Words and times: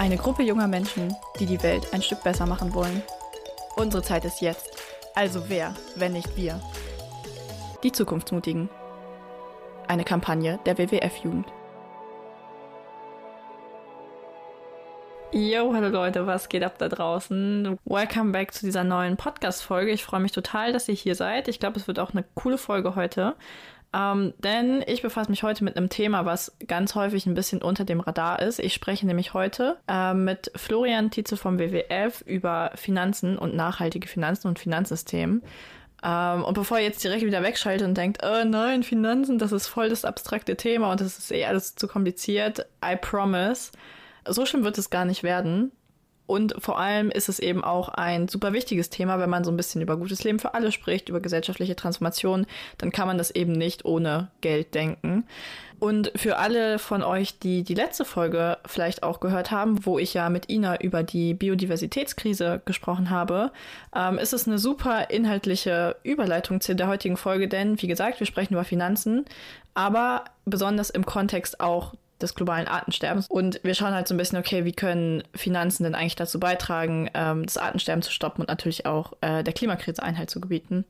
Eine 0.00 0.16
Gruppe 0.16 0.42
junger 0.42 0.66
Menschen, 0.66 1.14
die 1.38 1.44
die 1.44 1.62
Welt 1.62 1.92
ein 1.92 2.00
Stück 2.00 2.24
besser 2.24 2.46
machen 2.46 2.72
wollen. 2.72 3.02
Unsere 3.76 4.02
Zeit 4.02 4.24
ist 4.24 4.40
jetzt. 4.40 4.70
Also 5.14 5.50
wer, 5.50 5.74
wenn 5.94 6.14
nicht 6.14 6.38
wir? 6.38 6.58
Die 7.82 7.92
Zukunftsmutigen. 7.92 8.70
Eine 9.88 10.04
Kampagne 10.04 10.58
der 10.64 10.78
WWF-Jugend. 10.78 11.52
Yo, 15.32 15.74
hallo 15.74 15.88
Leute, 15.88 16.26
was 16.26 16.48
geht 16.48 16.64
ab 16.64 16.78
da 16.78 16.88
draußen? 16.88 17.78
Welcome 17.84 18.32
back 18.32 18.54
zu 18.54 18.64
dieser 18.64 18.84
neuen 18.84 19.18
Podcast-Folge. 19.18 19.90
Ich 19.90 20.02
freue 20.02 20.20
mich 20.20 20.32
total, 20.32 20.72
dass 20.72 20.88
ihr 20.88 20.94
hier 20.94 21.14
seid. 21.14 21.46
Ich 21.46 21.60
glaube, 21.60 21.78
es 21.78 21.86
wird 21.86 21.98
auch 21.98 22.12
eine 22.12 22.24
coole 22.34 22.56
Folge 22.56 22.94
heute. 22.94 23.36
Ähm, 23.92 24.34
denn 24.38 24.84
ich 24.86 25.02
befasse 25.02 25.30
mich 25.30 25.42
heute 25.42 25.64
mit 25.64 25.76
einem 25.76 25.88
Thema, 25.88 26.24
was 26.24 26.52
ganz 26.68 26.94
häufig 26.94 27.26
ein 27.26 27.34
bisschen 27.34 27.60
unter 27.60 27.84
dem 27.84 28.00
Radar 28.00 28.40
ist. 28.40 28.60
Ich 28.60 28.74
spreche 28.74 29.06
nämlich 29.06 29.34
heute 29.34 29.78
äh, 29.88 30.14
mit 30.14 30.52
Florian 30.54 31.10
Tietze 31.10 31.36
vom 31.36 31.58
WWF 31.58 32.20
über 32.22 32.70
Finanzen 32.76 33.36
und 33.36 33.56
nachhaltige 33.56 34.06
Finanzen 34.06 34.46
und 34.46 34.60
Finanzsystem. 34.60 35.42
Ähm, 36.02 36.44
und 36.44 36.54
bevor 36.54 36.78
ihr 36.78 36.84
jetzt 36.84 37.02
direkt 37.02 37.24
wieder 37.24 37.42
wegschaltet 37.42 37.86
und 37.86 37.96
denkt, 37.96 38.22
oh 38.22 38.44
nein, 38.44 38.84
Finanzen, 38.84 39.38
das 39.38 39.50
ist 39.50 39.66
voll 39.66 39.88
das 39.88 40.04
abstrakte 40.04 40.56
Thema 40.56 40.92
und 40.92 41.00
das 41.00 41.18
ist 41.18 41.32
eh 41.32 41.44
alles 41.44 41.74
zu 41.74 41.88
kompliziert, 41.88 42.66
I 42.84 42.96
promise, 42.96 43.72
so 44.26 44.46
schlimm 44.46 44.64
wird 44.64 44.78
es 44.78 44.90
gar 44.90 45.04
nicht 45.04 45.22
werden. 45.22 45.72
Und 46.30 46.54
vor 46.60 46.78
allem 46.78 47.10
ist 47.10 47.28
es 47.28 47.40
eben 47.40 47.64
auch 47.64 47.88
ein 47.88 48.28
super 48.28 48.52
wichtiges 48.52 48.88
Thema, 48.88 49.18
wenn 49.18 49.28
man 49.28 49.42
so 49.42 49.50
ein 49.50 49.56
bisschen 49.56 49.82
über 49.82 49.96
gutes 49.96 50.22
Leben 50.22 50.38
für 50.38 50.54
alle 50.54 50.70
spricht, 50.70 51.08
über 51.08 51.18
gesellschaftliche 51.18 51.74
Transformation, 51.74 52.46
dann 52.78 52.92
kann 52.92 53.08
man 53.08 53.18
das 53.18 53.32
eben 53.32 53.50
nicht 53.50 53.84
ohne 53.84 54.28
Geld 54.40 54.76
denken. 54.76 55.24
Und 55.80 56.12
für 56.14 56.36
alle 56.36 56.78
von 56.78 57.02
euch, 57.02 57.40
die 57.40 57.64
die 57.64 57.74
letzte 57.74 58.04
Folge 58.04 58.58
vielleicht 58.64 59.02
auch 59.02 59.18
gehört 59.18 59.50
haben, 59.50 59.84
wo 59.84 59.98
ich 59.98 60.14
ja 60.14 60.30
mit 60.30 60.48
Ina 60.48 60.80
über 60.80 61.02
die 61.02 61.34
Biodiversitätskrise 61.34 62.62
gesprochen 62.64 63.10
habe, 63.10 63.50
ähm, 63.92 64.16
ist 64.16 64.32
es 64.32 64.46
eine 64.46 64.60
super 64.60 65.10
inhaltliche 65.10 65.96
Überleitung 66.04 66.60
zu 66.60 66.76
der 66.76 66.86
heutigen 66.86 67.16
Folge, 67.16 67.48
denn 67.48 67.82
wie 67.82 67.88
gesagt, 67.88 68.20
wir 68.20 68.26
sprechen 68.28 68.54
über 68.54 68.62
Finanzen, 68.62 69.24
aber 69.74 70.26
besonders 70.44 70.90
im 70.90 71.04
Kontext 71.04 71.58
auch 71.58 71.94
des 72.22 72.34
globalen 72.34 72.68
Artensterbens. 72.68 73.26
Und 73.28 73.60
wir 73.62 73.74
schauen 73.74 73.92
halt 73.92 74.08
so 74.08 74.14
ein 74.14 74.18
bisschen, 74.18 74.38
okay, 74.38 74.64
wie 74.64 74.72
können 74.72 75.22
Finanzen 75.34 75.84
denn 75.84 75.94
eigentlich 75.94 76.16
dazu 76.16 76.40
beitragen, 76.40 77.10
ähm, 77.14 77.44
das 77.44 77.56
Artensterben 77.56 78.02
zu 78.02 78.12
stoppen 78.12 78.42
und 78.42 78.48
natürlich 78.48 78.86
auch 78.86 79.12
äh, 79.20 79.42
der 79.42 79.52
Klimakrise 79.52 80.02
Einhalt 80.02 80.30
zu 80.30 80.40
gebieten. 80.40 80.84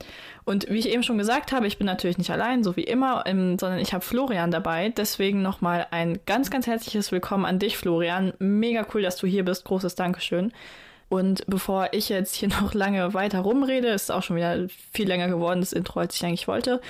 Und 0.45 0.69
wie 0.69 0.79
ich 0.79 0.89
eben 0.89 1.03
schon 1.03 1.19
gesagt 1.19 1.53
habe, 1.53 1.67
ich 1.67 1.79
bin 1.79 1.87
natürlich 1.87 2.19
nicht 2.19 2.31
allein, 2.31 2.65
so 2.65 2.77
wie 2.77 2.85
immer, 2.85 3.25
ähm, 3.27 3.59
sondern 3.59 3.79
ich 3.79 3.93
habe 3.93 4.05
Florian 4.05 4.51
dabei. 4.51 4.91
Deswegen 4.91 5.43
nochmal 5.43 5.87
ein 5.91 6.21
ganz, 6.27 6.51
ganz 6.51 6.67
herzliches 6.67 7.13
Willkommen 7.13 7.45
an 7.45 7.59
dich, 7.59 7.77
Florian. 7.77 8.33
Mega 8.39 8.87
cool, 8.95 9.03
dass 9.03 9.17
du 9.17 9.27
hier 9.27 9.45
bist. 9.45 9.65
Großes 9.65 9.95
Dankeschön. 9.95 10.53
Und 11.11 11.45
bevor 11.49 11.89
ich 11.93 12.09
jetzt 12.09 12.37
hier 12.37 12.49
noch 12.61 12.73
lange 12.73 13.13
weiter 13.13 13.41
rumrede, 13.41 13.89
ist 13.89 14.11
auch 14.11 14.23
schon 14.23 14.37
wieder 14.37 14.67
viel 14.93 15.09
länger 15.09 15.29
geworden, 15.29 15.61
das 15.61 15.75
Intro, 15.75 16.01
als 16.01 16.15
ich 16.15 16.25
eigentlich 16.25 16.49
wollte, 16.49 16.81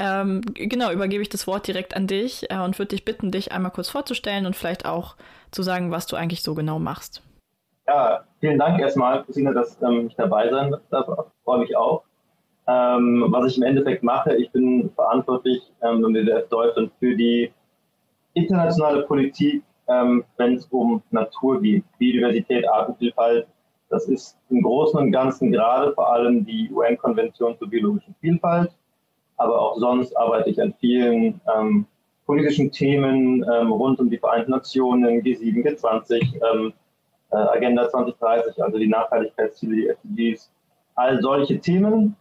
ähm, 0.00 0.40
genau, 0.54 0.90
übergebe 0.90 1.20
ich 1.20 1.28
das 1.28 1.46
Wort 1.46 1.66
direkt 1.66 1.94
an 1.94 2.06
dich 2.06 2.50
äh, 2.50 2.58
und 2.58 2.78
würde 2.78 2.88
dich 2.88 3.04
bitten, 3.04 3.30
dich 3.30 3.52
einmal 3.52 3.70
kurz 3.70 3.90
vorzustellen 3.90 4.46
und 4.46 4.56
vielleicht 4.56 4.86
auch 4.86 5.14
zu 5.50 5.62
sagen, 5.62 5.90
was 5.90 6.06
du 6.06 6.16
eigentlich 6.16 6.42
so 6.42 6.54
genau 6.54 6.78
machst. 6.78 7.22
Ja, 7.86 8.24
vielen 8.40 8.58
Dank 8.58 8.80
erstmal, 8.80 9.22
Christine, 9.24 9.52
dass 9.52 9.80
ähm, 9.82 10.06
ich 10.06 10.16
dabei 10.16 10.48
sein 10.48 10.74
darf. 10.90 11.06
Freue 11.44 11.58
mich 11.58 11.76
auch. 11.76 12.04
Ähm, 12.66 13.26
was 13.28 13.52
ich 13.52 13.58
im 13.58 13.62
Endeffekt 13.62 14.02
mache, 14.02 14.34
ich 14.36 14.50
bin 14.52 14.90
verantwortlich 14.94 15.70
ähm, 15.82 16.02
im 16.02 16.14
WWF 16.14 16.48
Deutschland 16.48 16.92
für 16.98 17.14
die 17.14 17.52
internationale 18.32 19.02
Politik, 19.02 19.62
ähm, 19.88 20.24
wenn 20.38 20.54
es 20.54 20.66
um 20.66 21.02
Natur 21.10 21.60
geht, 21.60 21.84
Biodiversität, 21.98 22.66
Artenvielfalt. 22.66 23.46
Das 23.90 24.08
ist 24.08 24.38
im 24.48 24.62
Großen 24.62 24.98
und 24.98 25.12
Ganzen 25.12 25.52
gerade 25.52 25.92
vor 25.92 26.10
allem 26.10 26.46
die 26.46 26.70
UN-Konvention 26.72 27.58
zur 27.58 27.68
biologischen 27.68 28.14
Vielfalt 28.20 28.70
aber 29.40 29.58
auch 29.58 29.78
sonst 29.78 30.14
arbeite 30.16 30.50
ich 30.50 30.60
an 30.60 30.74
vielen 30.80 31.40
ähm, 31.54 31.86
politischen 32.26 32.70
Themen 32.70 33.42
ähm, 33.50 33.72
rund 33.72 33.98
um 33.98 34.10
die 34.10 34.18
Vereinten 34.18 34.50
Nationen, 34.50 35.22
G7, 35.22 35.64
G20, 35.64 36.20
ähm, 36.44 36.72
äh, 37.30 37.36
Agenda 37.36 37.88
2030, 37.88 38.62
also 38.62 38.78
die 38.78 38.86
Nachhaltigkeitsziele, 38.86 39.74
die 39.74 39.88
SDGs, 39.88 40.52
all 40.94 41.22
solche 41.22 41.58
Themen. 41.58 42.14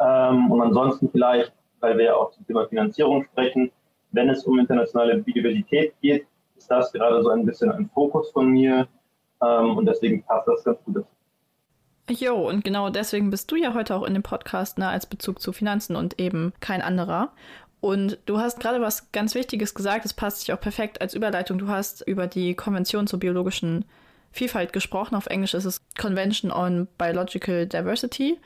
Ähm, 0.00 0.50
und 0.50 0.62
ansonsten 0.62 1.10
vielleicht, 1.10 1.52
weil 1.80 1.98
wir 1.98 2.06
ja 2.06 2.14
auch 2.14 2.30
zum 2.32 2.46
Thema 2.46 2.66
Finanzierung 2.66 3.24
sprechen, 3.24 3.70
wenn 4.12 4.30
es 4.30 4.44
um 4.44 4.58
internationale 4.58 5.18
Biodiversität 5.18 5.92
geht, 6.00 6.26
ist 6.56 6.70
das 6.70 6.90
gerade 6.90 7.22
so 7.22 7.28
ein 7.28 7.44
bisschen 7.44 7.70
ein 7.70 7.90
Fokus 7.92 8.30
von 8.30 8.48
mir 8.48 8.88
ähm, 9.42 9.76
und 9.76 9.84
deswegen 9.84 10.22
passt 10.22 10.48
das 10.48 10.64
ganz 10.64 10.82
gut 10.84 10.96
dazu. 10.96 11.17
Jo, 12.10 12.48
und 12.48 12.64
genau 12.64 12.88
deswegen 12.88 13.30
bist 13.30 13.50
du 13.50 13.56
ja 13.56 13.74
heute 13.74 13.94
auch 13.94 14.02
in 14.02 14.14
dem 14.14 14.22
Podcast, 14.22 14.78
ne, 14.78 14.88
als 14.88 15.06
Bezug 15.06 15.40
zu 15.40 15.52
Finanzen 15.52 15.94
und 15.94 16.18
eben 16.18 16.52
kein 16.60 16.80
anderer. 16.80 17.32
Und 17.80 18.18
du 18.26 18.38
hast 18.38 18.60
gerade 18.60 18.80
was 18.80 19.12
ganz 19.12 19.34
Wichtiges 19.34 19.74
gesagt, 19.74 20.04
das 20.04 20.14
passt 20.14 20.40
sich 20.40 20.52
auch 20.52 20.60
perfekt 20.60 21.00
als 21.00 21.14
Überleitung. 21.14 21.58
Du 21.58 21.68
hast 21.68 22.00
über 22.02 22.26
die 22.26 22.54
Konvention 22.54 23.06
zur 23.06 23.20
biologischen 23.20 23.84
Vielfalt 24.38 24.72
gesprochen. 24.72 25.16
Auf 25.16 25.26
Englisch 25.26 25.54
ist 25.54 25.64
es 25.64 25.80
Convention 25.98 26.52
on 26.52 26.86
Biological 26.96 27.66
Diversity. 27.66 28.38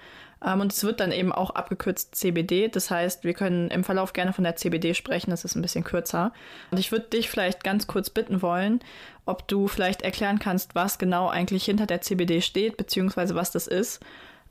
Ähm, 0.44 0.60
und 0.60 0.72
es 0.72 0.82
wird 0.84 1.00
dann 1.00 1.12
eben 1.12 1.32
auch 1.32 1.50
abgekürzt 1.50 2.14
CBD. 2.14 2.68
Das 2.68 2.90
heißt, 2.90 3.24
wir 3.24 3.34
können 3.34 3.68
im 3.70 3.84
Verlauf 3.84 4.12
gerne 4.12 4.32
von 4.32 4.44
der 4.44 4.56
CBD 4.56 4.94
sprechen. 4.94 5.30
Das 5.30 5.44
ist 5.44 5.54
ein 5.54 5.62
bisschen 5.62 5.84
kürzer. 5.84 6.32
Und 6.70 6.78
ich 6.78 6.92
würde 6.92 7.06
dich 7.10 7.28
vielleicht 7.28 7.62
ganz 7.62 7.86
kurz 7.86 8.10
bitten 8.10 8.42
wollen, 8.42 8.80
ob 9.26 9.46
du 9.48 9.68
vielleicht 9.68 10.02
erklären 10.02 10.38
kannst, 10.38 10.74
was 10.74 10.98
genau 10.98 11.28
eigentlich 11.28 11.64
hinter 11.64 11.86
der 11.86 12.00
CBD 12.00 12.40
steht, 12.40 12.76
beziehungsweise 12.78 13.34
was 13.34 13.50
das 13.50 13.66
ist. 13.66 14.00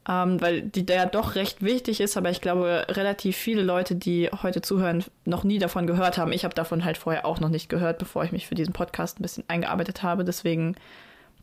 Ähm, 0.07 0.41
weil 0.41 0.63
die 0.63 0.85
ja 0.89 1.05
doch 1.05 1.35
recht 1.35 1.61
wichtig 1.63 2.01
ist, 2.01 2.17
aber 2.17 2.31
ich 2.31 2.41
glaube, 2.41 2.87
relativ 2.89 3.37
viele 3.37 3.61
Leute, 3.61 3.93
die 3.93 4.29
heute 4.31 4.61
zuhören, 4.61 5.03
noch 5.25 5.43
nie 5.43 5.59
davon 5.59 5.85
gehört 5.85 6.17
haben. 6.17 6.31
Ich 6.31 6.43
habe 6.43 6.55
davon 6.55 6.85
halt 6.85 6.97
vorher 6.97 7.25
auch 7.25 7.39
noch 7.39 7.49
nicht 7.49 7.69
gehört, 7.69 7.99
bevor 7.99 8.23
ich 8.23 8.31
mich 8.31 8.47
für 8.47 8.55
diesen 8.55 8.73
Podcast 8.73 9.19
ein 9.19 9.21
bisschen 9.21 9.43
eingearbeitet 9.47 10.01
habe. 10.01 10.23
Deswegen, 10.23 10.75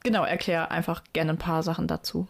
genau, 0.02 0.24
erklär 0.24 0.70
einfach 0.70 1.02
gerne 1.12 1.32
ein 1.32 1.38
paar 1.38 1.62
Sachen 1.62 1.86
dazu. 1.86 2.26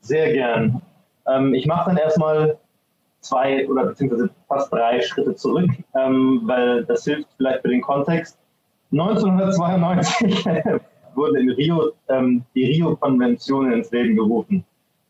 Sehr 0.00 0.32
gern. 0.32 0.82
Ähm, 1.26 1.54
ich 1.54 1.66
mache 1.66 1.90
dann 1.90 1.96
erstmal 1.96 2.58
zwei 3.20 3.68
oder 3.68 3.86
beziehungsweise 3.86 4.30
fast 4.48 4.72
drei 4.72 5.00
Schritte 5.00 5.34
zurück, 5.34 5.70
ähm, 5.94 6.42
weil 6.44 6.84
das 6.84 7.04
hilft 7.04 7.28
vielleicht 7.36 7.62
für 7.62 7.68
den 7.68 7.80
Kontext. 7.80 8.38
1992 8.90 10.44
wurden 11.14 11.36
in 11.36 11.50
Rio 11.50 11.92
ähm, 12.08 12.44
die 12.54 12.66
Rio-Konventionen 12.66 13.72
ins 13.72 13.90
Leben 13.90 14.16
gerufen. 14.16 14.64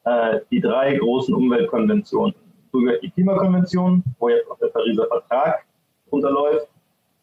Äh, 0.04 0.40
die 0.50 0.60
drei 0.60 0.96
großen 0.96 1.34
Umweltkonventionen. 1.34 2.34
Dazu 2.66 2.84
gehört 2.84 3.02
die 3.02 3.10
Klimakonvention, 3.10 4.02
wo 4.18 4.28
jetzt 4.28 4.50
auch 4.50 4.58
der 4.58 4.68
Pariser 4.68 5.06
Vertrag 5.06 5.64
unterläuft. 6.10 6.68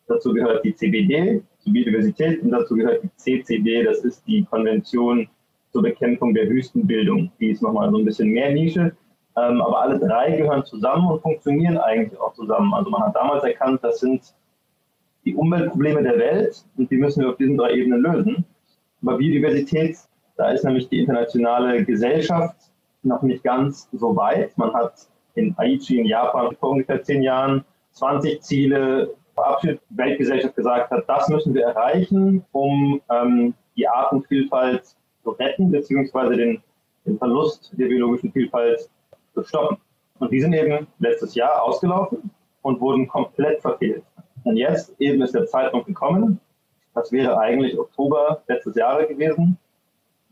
Dazu 0.08 0.34
gehört 0.34 0.64
die 0.64 0.74
CBD, 0.74 1.42
Biodiversität, 1.66 2.42
und 2.42 2.52
dazu 2.52 2.76
gehört 2.76 3.04
die 3.04 3.10
CCD, 3.16 3.84
das 3.84 4.04
ist 4.04 4.26
die 4.28 4.44
Konvention 4.46 5.28
zur 5.72 5.84
Bekämpfung 5.84 6.34
der 6.34 6.50
Wüstenbildung. 6.50 7.32
Die 7.40 7.52
ist 7.52 7.62
nochmal 7.62 7.92
so 7.92 7.98
ein 7.98 8.06
bisschen 8.06 8.30
mehr 8.30 8.52
Nische. 8.52 8.96
Ähm, 9.38 9.62
aber 9.62 9.82
alle 9.82 10.00
drei 10.00 10.38
gehören 10.38 10.66
zusammen 10.66 11.12
und 11.12 11.22
funktionieren 11.22 11.78
eigentlich 11.78 12.20
auch 12.20 12.34
zusammen. 12.34 12.74
Also 12.74 12.90
man 12.90 13.04
hat 13.04 13.16
damals 13.16 13.44
erkannt, 13.44 13.80
das 13.84 14.00
sind 14.00 14.34
die 15.26 15.36
Umweltprobleme 15.36 16.02
der 16.02 16.18
Welt 16.18 16.66
und 16.78 16.90
die 16.90 16.98
müssen 16.98 17.22
wir 17.22 17.30
auf 17.30 17.38
diesen 17.38 17.58
drei 17.58 17.74
Ebenen 17.74 18.02
lösen. 18.02 18.46
Aber 19.02 19.18
Biodiversität, 19.18 19.98
da 20.38 20.52
ist 20.52 20.64
nämlich 20.64 20.90
die 20.90 21.00
internationale 21.00 21.86
Gesellschaft 21.86 22.56
noch 23.04 23.22
nicht 23.22 23.44
ganz 23.44 23.88
so 23.92 24.16
weit. 24.16 24.58
Man 24.58 24.74
hat 24.74 25.08
in 25.36 25.54
Aichi 25.58 26.00
in 26.00 26.06
Japan 26.06 26.56
vor 26.60 26.72
ungefähr 26.72 27.02
zehn 27.04 27.22
Jahren 27.22 27.64
20 27.92 28.42
Ziele 28.42 29.14
verabschiedet. 29.40 29.82
Die 29.90 29.98
Weltgesellschaft 29.98 30.56
gesagt 30.56 30.92
hat, 30.92 31.08
das 31.08 31.30
müssen 31.30 31.54
wir 31.54 31.66
erreichen, 31.66 32.46
um 32.52 33.02
ähm, 33.10 33.54
die 33.76 33.88
Artenvielfalt 33.88 34.96
zu 35.24 35.32
retten, 35.32 35.72
beziehungsweise 35.72 36.36
den, 36.36 36.62
den 37.06 37.18
Verlust 37.18 37.72
der 37.78 37.88
biologischen 37.88 38.32
Vielfalt 38.32 38.90
zu 39.34 39.44
stoppen. 39.44 39.78
Und 40.20 40.32
die 40.32 40.42
sind 40.42 40.54
eben 40.54 40.88
letztes 41.00 41.36
Jahr 41.36 41.64
ausgelaufen 41.64 42.30
und 42.62 42.82
wurden 42.82 43.08
komplett 43.08 43.62
verfehlt. 43.62 44.04
Und 44.44 44.58
jetzt 44.58 44.94
eben 45.00 45.22
ist 45.22 45.34
der 45.34 45.46
Zeitpunkt 45.46 45.88
gekommen, 45.88 46.40
das 46.94 47.12
wäre 47.12 47.40
eigentlich 47.40 47.78
Oktober 47.78 48.42
letztes 48.48 48.76
Jahres 48.76 49.08
gewesen, 49.08 49.58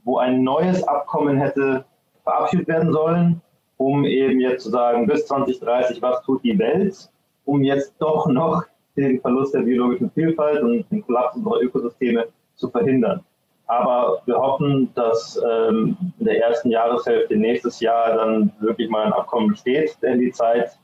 wo 0.04 0.18
ein 0.18 0.44
neues 0.44 0.84
Abkommen 0.88 1.38
hätte 1.38 1.86
verabschiedet 2.24 2.68
werden 2.68 2.92
sollen, 2.92 3.42
um 3.78 4.06
eben 4.06 4.40
jetzt 4.40 4.64
zu 4.64 4.70
sagen, 4.70 5.08
bis 5.08 5.26
2030, 5.28 6.02
was 6.02 6.22
tut 6.24 6.44
die 6.44 6.58
Welt, 6.58 7.10
um 7.46 7.64
jetzt 7.64 7.96
doch 8.00 8.28
noch 8.28 8.64
den 8.98 9.22
Verlust 9.22 9.54
der 9.54 9.62
biologischen 9.62 10.12
Vielfalt 10.12 10.62
und 10.62 10.90
den 10.92 11.06
Kollaps 11.06 11.36
unserer 11.36 11.62
Ökosysteme 11.62 12.26
zu 12.56 12.70
verhindern. 12.70 13.24
Aber 13.68 14.22
wir 14.26 14.38
hoffen, 14.38 14.90
dass 14.96 15.42
ähm, 15.44 15.98
in 16.20 16.26
der 16.26 16.42
ersten 16.42 16.72
Jahreshälfte 16.72 17.36
nächstes 17.36 17.80
Jahr 17.82 18.16
dann 18.16 18.52
wirklich 18.60 18.90
mal 18.90 19.06
ein 19.06 19.14
Abkommen 19.14 19.50
besteht, 19.50 19.98
denn 20.02 20.20
die 20.20 20.32
Zeit 20.32 20.80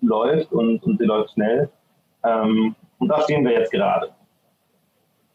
läuft 0.00 0.52
und, 0.52 0.82
und 0.82 0.98
sie 0.98 1.04
läuft 1.04 1.32
schnell. 1.32 1.70
Ähm, 2.24 2.74
und 2.98 3.08
da 3.08 3.20
stehen 3.22 3.44
wir 3.44 3.52
jetzt 3.52 3.70
gerade. 3.70 4.10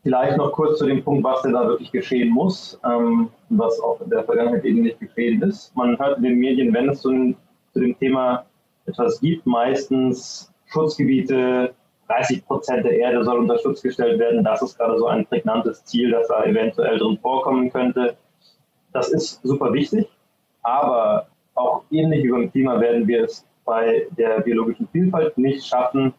Vielleicht 0.04 0.38
noch 0.38 0.52
kurz 0.52 0.80
zu 0.80 0.86
dem 0.86 1.04
Punkt, 1.04 1.24
was 1.24 1.42
denn 1.42 1.54
da 1.54 1.68
wirklich 1.68 1.92
geschehen 1.92 2.30
muss, 2.30 2.80
ähm, 2.86 3.30
was 3.50 3.80
auch 3.80 4.00
in 4.02 4.10
der 4.10 4.24
Vergangenheit 4.24 4.66
eben 4.66 4.82
nicht 4.82 5.00
geschehen 5.00 5.42
ist. 5.42 5.76
Man 5.76 5.98
hört 6.00 6.18
in 6.18 6.24
den 6.24 6.40
Medien, 6.40 6.74
wenn 6.74 6.90
es 6.90 7.02
zu, 7.02 7.36
zu 7.74 7.80
dem 7.80 7.98
Thema 7.98 8.46
etwas 8.86 9.20
gibt, 9.20 9.46
meistens 9.46 10.52
Schutzgebiete, 10.66 11.74
30 12.10 12.46
Prozent 12.46 12.86
der 12.86 12.98
Erde 12.98 13.24
soll 13.24 13.38
unter 13.38 13.58
Schutz 13.60 13.82
gestellt 13.82 14.20
werden. 14.20 14.44
Das 14.44 14.62
ist 14.62 14.78
gerade 14.78 14.98
so 14.98 15.08
ein 15.08 15.26
prägnantes 15.26 15.86
Ziel, 15.86 16.12
das 16.12 16.28
da 16.28 16.44
eventuell 16.44 16.98
drin 16.98 17.20
vorkommen 17.22 17.72
könnte. 17.72 18.18
Das 18.92 19.10
ist 19.10 19.42
super 19.44 19.72
wichtig, 19.72 20.10
aber 20.64 21.28
auch 21.54 21.84
ähnlich 21.92 22.24
wie 22.24 22.32
beim 22.32 22.52
Klima 22.52 22.80
werden 22.80 23.08
wir 23.08 23.26
es 23.26 23.46
bei 23.64 24.08
der 24.18 24.42
biologischen 24.42 24.88
Vielfalt 24.88 25.38
nicht 25.38 25.66
schaffen, 25.66 26.14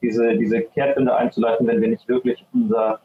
diese, 0.00 0.36
diese 0.36 0.60
Kehrtwende 0.60 1.14
einzuleiten, 1.14 1.66
wenn 1.66 1.80
wir 1.80 1.88
nicht 1.88 2.06
wirklich 2.08 2.44
unser 2.52 3.00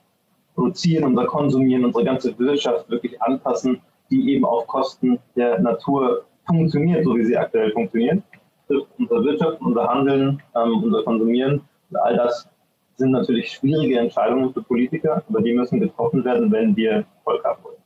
Produzieren, 0.53 1.05
unser 1.05 1.25
Konsumieren, 1.25 1.85
unsere 1.85 2.03
ganze 2.03 2.37
Wirtschaft 2.37 2.89
wirklich 2.89 3.19
anpassen, 3.21 3.81
die 4.11 4.33
eben 4.33 4.45
auf 4.45 4.67
Kosten 4.67 5.17
der 5.35 5.59
Natur 5.59 6.25
funktioniert, 6.45 7.05
so 7.05 7.15
wie 7.15 7.23
sie 7.23 7.37
aktuell 7.37 7.71
funktioniert. 7.71 8.21
Unsere 8.97 9.23
Wirtschaft, 9.23 9.61
unser 9.61 9.87
Handeln, 9.87 10.43
ähm, 10.55 10.83
unser 10.83 11.03
Konsumieren, 11.03 11.61
all 11.93 12.15
das 12.15 12.47
sind 12.95 13.11
natürlich 13.11 13.53
schwierige 13.53 13.99
Entscheidungen 13.99 14.53
für 14.53 14.61
Politiker, 14.61 15.23
aber 15.27 15.41
die 15.41 15.53
müssen 15.53 15.79
getroffen 15.79 16.23
werden, 16.23 16.51
wenn 16.51 16.75
wir 16.75 17.05
Volk 17.23 17.43
haben 17.43 17.63
wollen. 17.63 17.79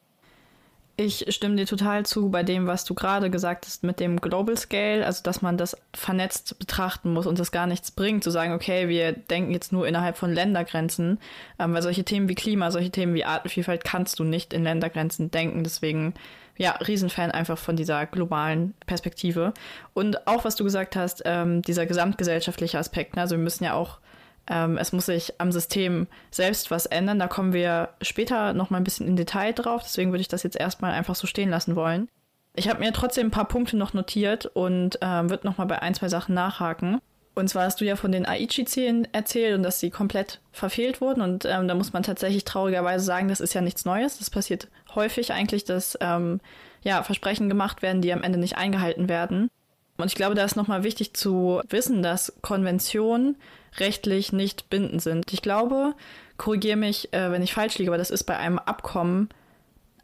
Ich 0.95 1.25
stimme 1.33 1.55
dir 1.55 1.65
total 1.65 2.05
zu 2.05 2.29
bei 2.29 2.43
dem, 2.43 2.67
was 2.67 2.85
du 2.85 2.93
gerade 2.93 3.31
gesagt 3.31 3.65
hast 3.65 3.83
mit 3.83 3.99
dem 3.99 4.21
Global 4.21 4.55
Scale, 4.55 5.03
also 5.03 5.23
dass 5.23 5.41
man 5.41 5.57
das 5.57 5.75
vernetzt 5.95 6.59
betrachten 6.59 7.13
muss 7.13 7.25
und 7.25 7.39
das 7.39 7.51
gar 7.51 7.65
nichts 7.65 7.89
bringt, 7.89 8.23
zu 8.23 8.29
sagen, 8.29 8.53
okay, 8.53 8.89
wir 8.89 9.11
denken 9.11 9.51
jetzt 9.51 9.73
nur 9.73 9.87
innerhalb 9.87 10.17
von 10.17 10.31
Ländergrenzen, 10.31 11.17
ähm, 11.57 11.73
weil 11.73 11.81
solche 11.81 12.03
Themen 12.03 12.29
wie 12.29 12.35
Klima, 12.35 12.69
solche 12.69 12.91
Themen 12.91 13.15
wie 13.15 13.25
Artenvielfalt 13.25 13.83
kannst 13.83 14.19
du 14.19 14.23
nicht 14.23 14.53
in 14.53 14.63
Ländergrenzen 14.63 15.31
denken. 15.31 15.63
Deswegen, 15.63 16.13
ja, 16.57 16.71
Riesenfan 16.71 17.31
einfach 17.31 17.57
von 17.57 17.75
dieser 17.75 18.05
globalen 18.05 18.73
Perspektive. 18.85 19.53
Und 19.93 20.27
auch, 20.27 20.45
was 20.45 20.55
du 20.55 20.63
gesagt 20.63 20.95
hast, 20.95 21.23
ähm, 21.25 21.61
dieser 21.61 21.85
gesamtgesellschaftliche 21.85 22.77
Aspekt, 22.77 23.15
ne? 23.15 23.21
also 23.21 23.35
wir 23.35 23.43
müssen 23.43 23.63
ja 23.63 23.73
auch 23.73 23.99
ähm, 24.47 24.77
es 24.77 24.91
muss 24.91 25.05
sich 25.05 25.39
am 25.39 25.51
System 25.51 26.07
selbst 26.31 26.71
was 26.71 26.85
ändern. 26.85 27.19
Da 27.19 27.27
kommen 27.27 27.53
wir 27.53 27.89
später 28.01 28.53
noch 28.53 28.69
mal 28.69 28.77
ein 28.77 28.83
bisschen 28.83 29.07
in 29.07 29.15
Detail 29.15 29.53
drauf. 29.53 29.83
Deswegen 29.83 30.11
würde 30.11 30.21
ich 30.21 30.27
das 30.27 30.43
jetzt 30.43 30.59
erstmal 30.59 30.91
einfach 30.91 31.15
so 31.15 31.27
stehen 31.27 31.49
lassen 31.49 31.75
wollen. 31.75 32.09
Ich 32.55 32.69
habe 32.69 32.79
mir 32.79 32.93
trotzdem 32.93 33.27
ein 33.27 33.31
paar 33.31 33.47
Punkte 33.47 33.77
noch 33.77 33.93
notiert 33.93 34.45
und 34.45 34.99
ähm, 35.01 35.29
würde 35.29 35.47
noch 35.47 35.57
mal 35.57 35.65
bei 35.65 35.81
ein, 35.81 35.93
zwei 35.93 36.09
Sachen 36.09 36.35
nachhaken. 36.35 36.99
Und 37.35 37.49
zwar 37.49 37.65
hast 37.65 37.81
du 37.81 37.85
ja 37.85 37.95
von 37.95 38.11
den 38.11 38.27
Aichi-Zielen 38.27 39.07
erzählt 39.11 39.55
und 39.55 39.63
dass 39.63 39.79
sie 39.79 39.89
komplett 39.89 40.39
verfehlt 40.51 41.01
wurden. 41.01 41.21
Und 41.21 41.45
ähm, 41.45 41.67
da 41.67 41.73
muss 41.73 41.93
man 41.93 42.03
tatsächlich 42.03 42.45
traurigerweise 42.45 43.03
sagen, 43.03 43.27
das 43.27 43.41
ist 43.41 43.53
ja 43.53 43.61
nichts 43.61 43.85
Neues. 43.85 44.19
Das 44.19 44.29
passiert 44.29 44.67
häufig 44.93 45.33
eigentlich, 45.33 45.63
dass 45.65 45.97
ähm, 45.99 46.39
ja, 46.83 47.01
Versprechen 47.01 47.49
gemacht 47.49 47.81
werden, 47.81 48.01
die 48.01 48.13
am 48.13 48.21
Ende 48.21 48.37
nicht 48.37 48.57
eingehalten 48.57 49.09
werden. 49.09 49.49
Und 49.97 50.07
ich 50.07 50.15
glaube, 50.15 50.35
da 50.35 50.43
ist 50.43 50.55
nochmal 50.55 50.83
wichtig 50.83 51.13
zu 51.13 51.61
wissen, 51.69 52.03
dass 52.03 52.33
Konventionen 52.41 53.37
rechtlich 53.77 54.31
nicht 54.31 54.69
bindend 54.69 55.01
sind. 55.01 55.31
Ich 55.33 55.41
glaube, 55.41 55.93
korrigiere 56.37 56.77
mich, 56.77 57.13
äh, 57.13 57.31
wenn 57.31 57.41
ich 57.41 57.53
falsch 57.53 57.77
liege, 57.77 57.89
aber 57.89 57.97
das 57.97 58.11
ist 58.11 58.23
bei 58.23 58.37
einem 58.37 58.59
Abkommen 58.59 59.29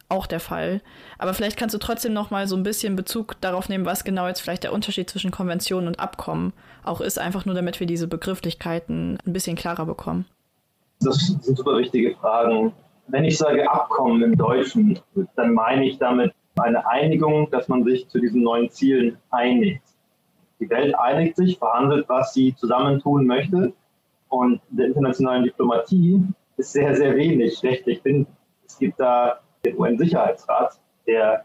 auch 0.10 0.26
der 0.26 0.40
Fall. 0.40 0.82
Aber 1.18 1.34
vielleicht 1.34 1.58
kannst 1.58 1.76
du 1.76 1.80
trotzdem 1.80 2.14
noch 2.14 2.32
mal 2.32 2.48
so 2.48 2.56
ein 2.56 2.64
bisschen 2.64 2.96
Bezug 2.96 3.40
darauf 3.42 3.70
nehmen, 3.70 3.86
was 3.86 4.04
genau 4.04 4.28
jetzt 4.28 4.42
vielleicht 4.42 4.64
der 4.64 4.74
Unterschied 4.74 5.10
zwischen 5.10 5.32
Konvention 5.32 5.88
und 5.88 6.00
Abkommen 6.00 6.54
auch 6.84 7.02
ist, 7.02 7.20
einfach 7.20 7.46
nur 7.46 7.56
damit 7.56 7.80
wir 7.80 7.88
diese 7.88 8.08
Begrifflichkeiten 8.08 9.20
ein 9.26 9.34
bisschen 9.34 9.56
klarer 9.56 9.86
bekommen. 9.86 10.26
Das 11.02 11.16
sind 11.16 11.46
super 11.58 11.78
wichtige 11.78 12.16
Fragen. 12.16 12.74
Wenn 13.08 13.24
ich 13.24 13.38
sage 13.38 13.70
Abkommen 13.70 14.22
im 14.22 14.38
Deutschen, 14.38 15.00
dann 15.36 15.54
meine 15.54 15.86
ich 15.86 15.98
damit 15.98 16.34
eine 16.58 16.86
Einigung, 16.88 17.50
dass 17.52 17.68
man 17.68 17.84
sich 17.84 18.08
zu 18.10 18.20
diesen 18.20 18.44
neuen 18.44 18.70
Zielen 18.70 19.18
einigt. 19.30 19.84
Die 20.60 20.70
Welt 20.70 20.94
einigt 21.00 21.38
sich, 21.38 21.58
verhandelt, 21.58 22.10
was 22.10 22.34
sie 22.34 22.54
zusammentun 22.56 23.26
möchte. 23.26 23.74
Und 24.28 24.62
in 24.70 24.78
der 24.78 24.88
internationalen 24.88 25.44
Diplomatie 25.44 26.22
ist 26.58 26.74
sehr, 26.74 26.96
sehr 26.96 27.16
wenig 27.16 27.64
rechtlich 27.64 28.04
bindend. 28.04 28.28
Es 28.66 28.78
gibt 28.78 29.00
da 29.00 29.40
den 29.66 29.78
UN-Sicherheitsrat, 29.78 30.80
der 31.08 31.44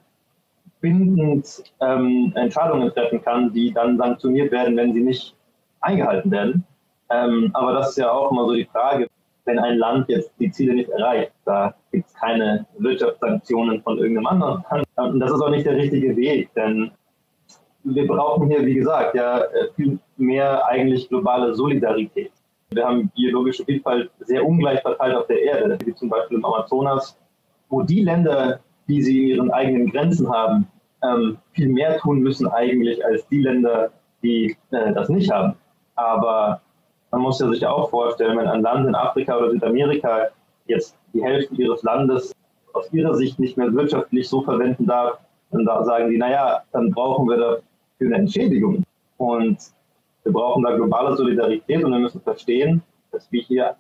bindend 0.80 1.64
ähm, 1.80 2.32
Entscheidungen 2.36 2.92
treffen 2.92 3.22
kann, 3.22 3.52
die 3.52 3.72
dann 3.72 3.96
sanktioniert 3.96 4.52
werden, 4.52 4.76
wenn 4.76 4.92
sie 4.92 5.00
nicht 5.00 5.34
eingehalten 5.80 6.30
werden. 6.30 6.64
Ähm, 7.10 7.50
aber 7.54 7.72
das 7.72 7.90
ist 7.90 7.98
ja 7.98 8.10
auch 8.10 8.30
immer 8.30 8.46
so 8.46 8.54
die 8.54 8.66
Frage, 8.66 9.08
wenn 9.46 9.58
ein 9.58 9.78
Land 9.78 10.08
jetzt 10.08 10.32
die 10.38 10.50
Ziele 10.50 10.74
nicht 10.74 10.90
erreicht, 10.90 11.32
da 11.44 11.74
gibt 11.92 12.06
es 12.06 12.14
keine 12.14 12.66
Wirtschaftssanktionen 12.78 13.82
von 13.82 13.98
irgendeinem 13.98 14.26
anderen 14.26 14.64
Land. 14.70 14.86
Und 15.14 15.20
das 15.20 15.32
ist 15.32 15.40
auch 15.40 15.50
nicht 15.50 15.66
der 15.66 15.76
richtige 15.76 16.16
Weg, 16.16 16.52
denn 16.54 16.90
wir 17.84 18.06
brauchen 18.06 18.48
hier, 18.48 18.64
wie 18.64 18.74
gesagt, 18.74 19.14
ja 19.14 19.40
äh, 19.40 19.68
viel 19.76 19.98
mehr 20.16 20.66
eigentlich 20.66 21.08
globale 21.08 21.54
Solidarität. 21.54 22.32
Wir 22.70 22.86
haben 22.86 23.10
biologische 23.14 23.64
Vielfalt 23.64 24.10
sehr 24.20 24.44
ungleich 24.44 24.80
verteilt 24.80 25.14
auf 25.14 25.26
der 25.26 25.42
Erde, 25.42 25.78
wie 25.84 25.94
zum 25.94 26.08
Beispiel 26.08 26.38
im 26.38 26.44
Amazonas, 26.44 27.18
wo 27.74 27.82
die 27.82 28.02
Länder, 28.02 28.60
die 28.86 29.02
sie 29.02 29.22
in 29.22 29.28
ihren 29.36 29.50
eigenen 29.50 29.90
Grenzen 29.90 30.30
haben, 30.32 30.68
ähm, 31.02 31.38
viel 31.52 31.68
mehr 31.68 31.98
tun 31.98 32.20
müssen 32.20 32.46
eigentlich 32.46 33.04
als 33.04 33.26
die 33.28 33.42
Länder, 33.42 33.90
die 34.22 34.56
äh, 34.70 34.92
das 34.92 35.08
nicht 35.08 35.30
haben. 35.30 35.54
Aber 35.96 36.60
man 37.10 37.22
muss 37.22 37.40
ja 37.40 37.48
sich 37.48 37.60
ja 37.60 37.70
auch 37.70 37.90
vorstellen, 37.90 38.38
wenn 38.38 38.46
ein 38.46 38.62
Land 38.62 38.86
in 38.86 38.94
Afrika 38.94 39.36
oder 39.36 39.50
Südamerika 39.50 40.28
jetzt 40.66 40.96
die 41.12 41.22
Hälfte 41.22 41.54
ihres 41.56 41.82
Landes 41.82 42.32
aus 42.74 42.92
ihrer 42.92 43.14
Sicht 43.14 43.40
nicht 43.40 43.56
mehr 43.56 43.72
wirtschaftlich 43.74 44.28
so 44.28 44.42
verwenden 44.42 44.86
darf, 44.86 45.18
dann 45.50 45.66
sagen 45.84 46.10
die, 46.10 46.18
naja, 46.18 46.62
dann 46.72 46.90
brauchen 46.90 47.28
wir 47.28 47.36
dafür 47.36 47.62
eine 48.06 48.16
Entschädigung. 48.16 48.84
Und 49.16 49.58
wir 50.22 50.32
brauchen 50.32 50.62
da 50.62 50.74
globale 50.74 51.16
Solidarität 51.16 51.84
und 51.84 51.90
wir 51.90 51.98
müssen 51.98 52.20
verstehen, 52.20 52.82
dass 53.10 53.30
wir 53.30 53.42
hier 53.42 53.76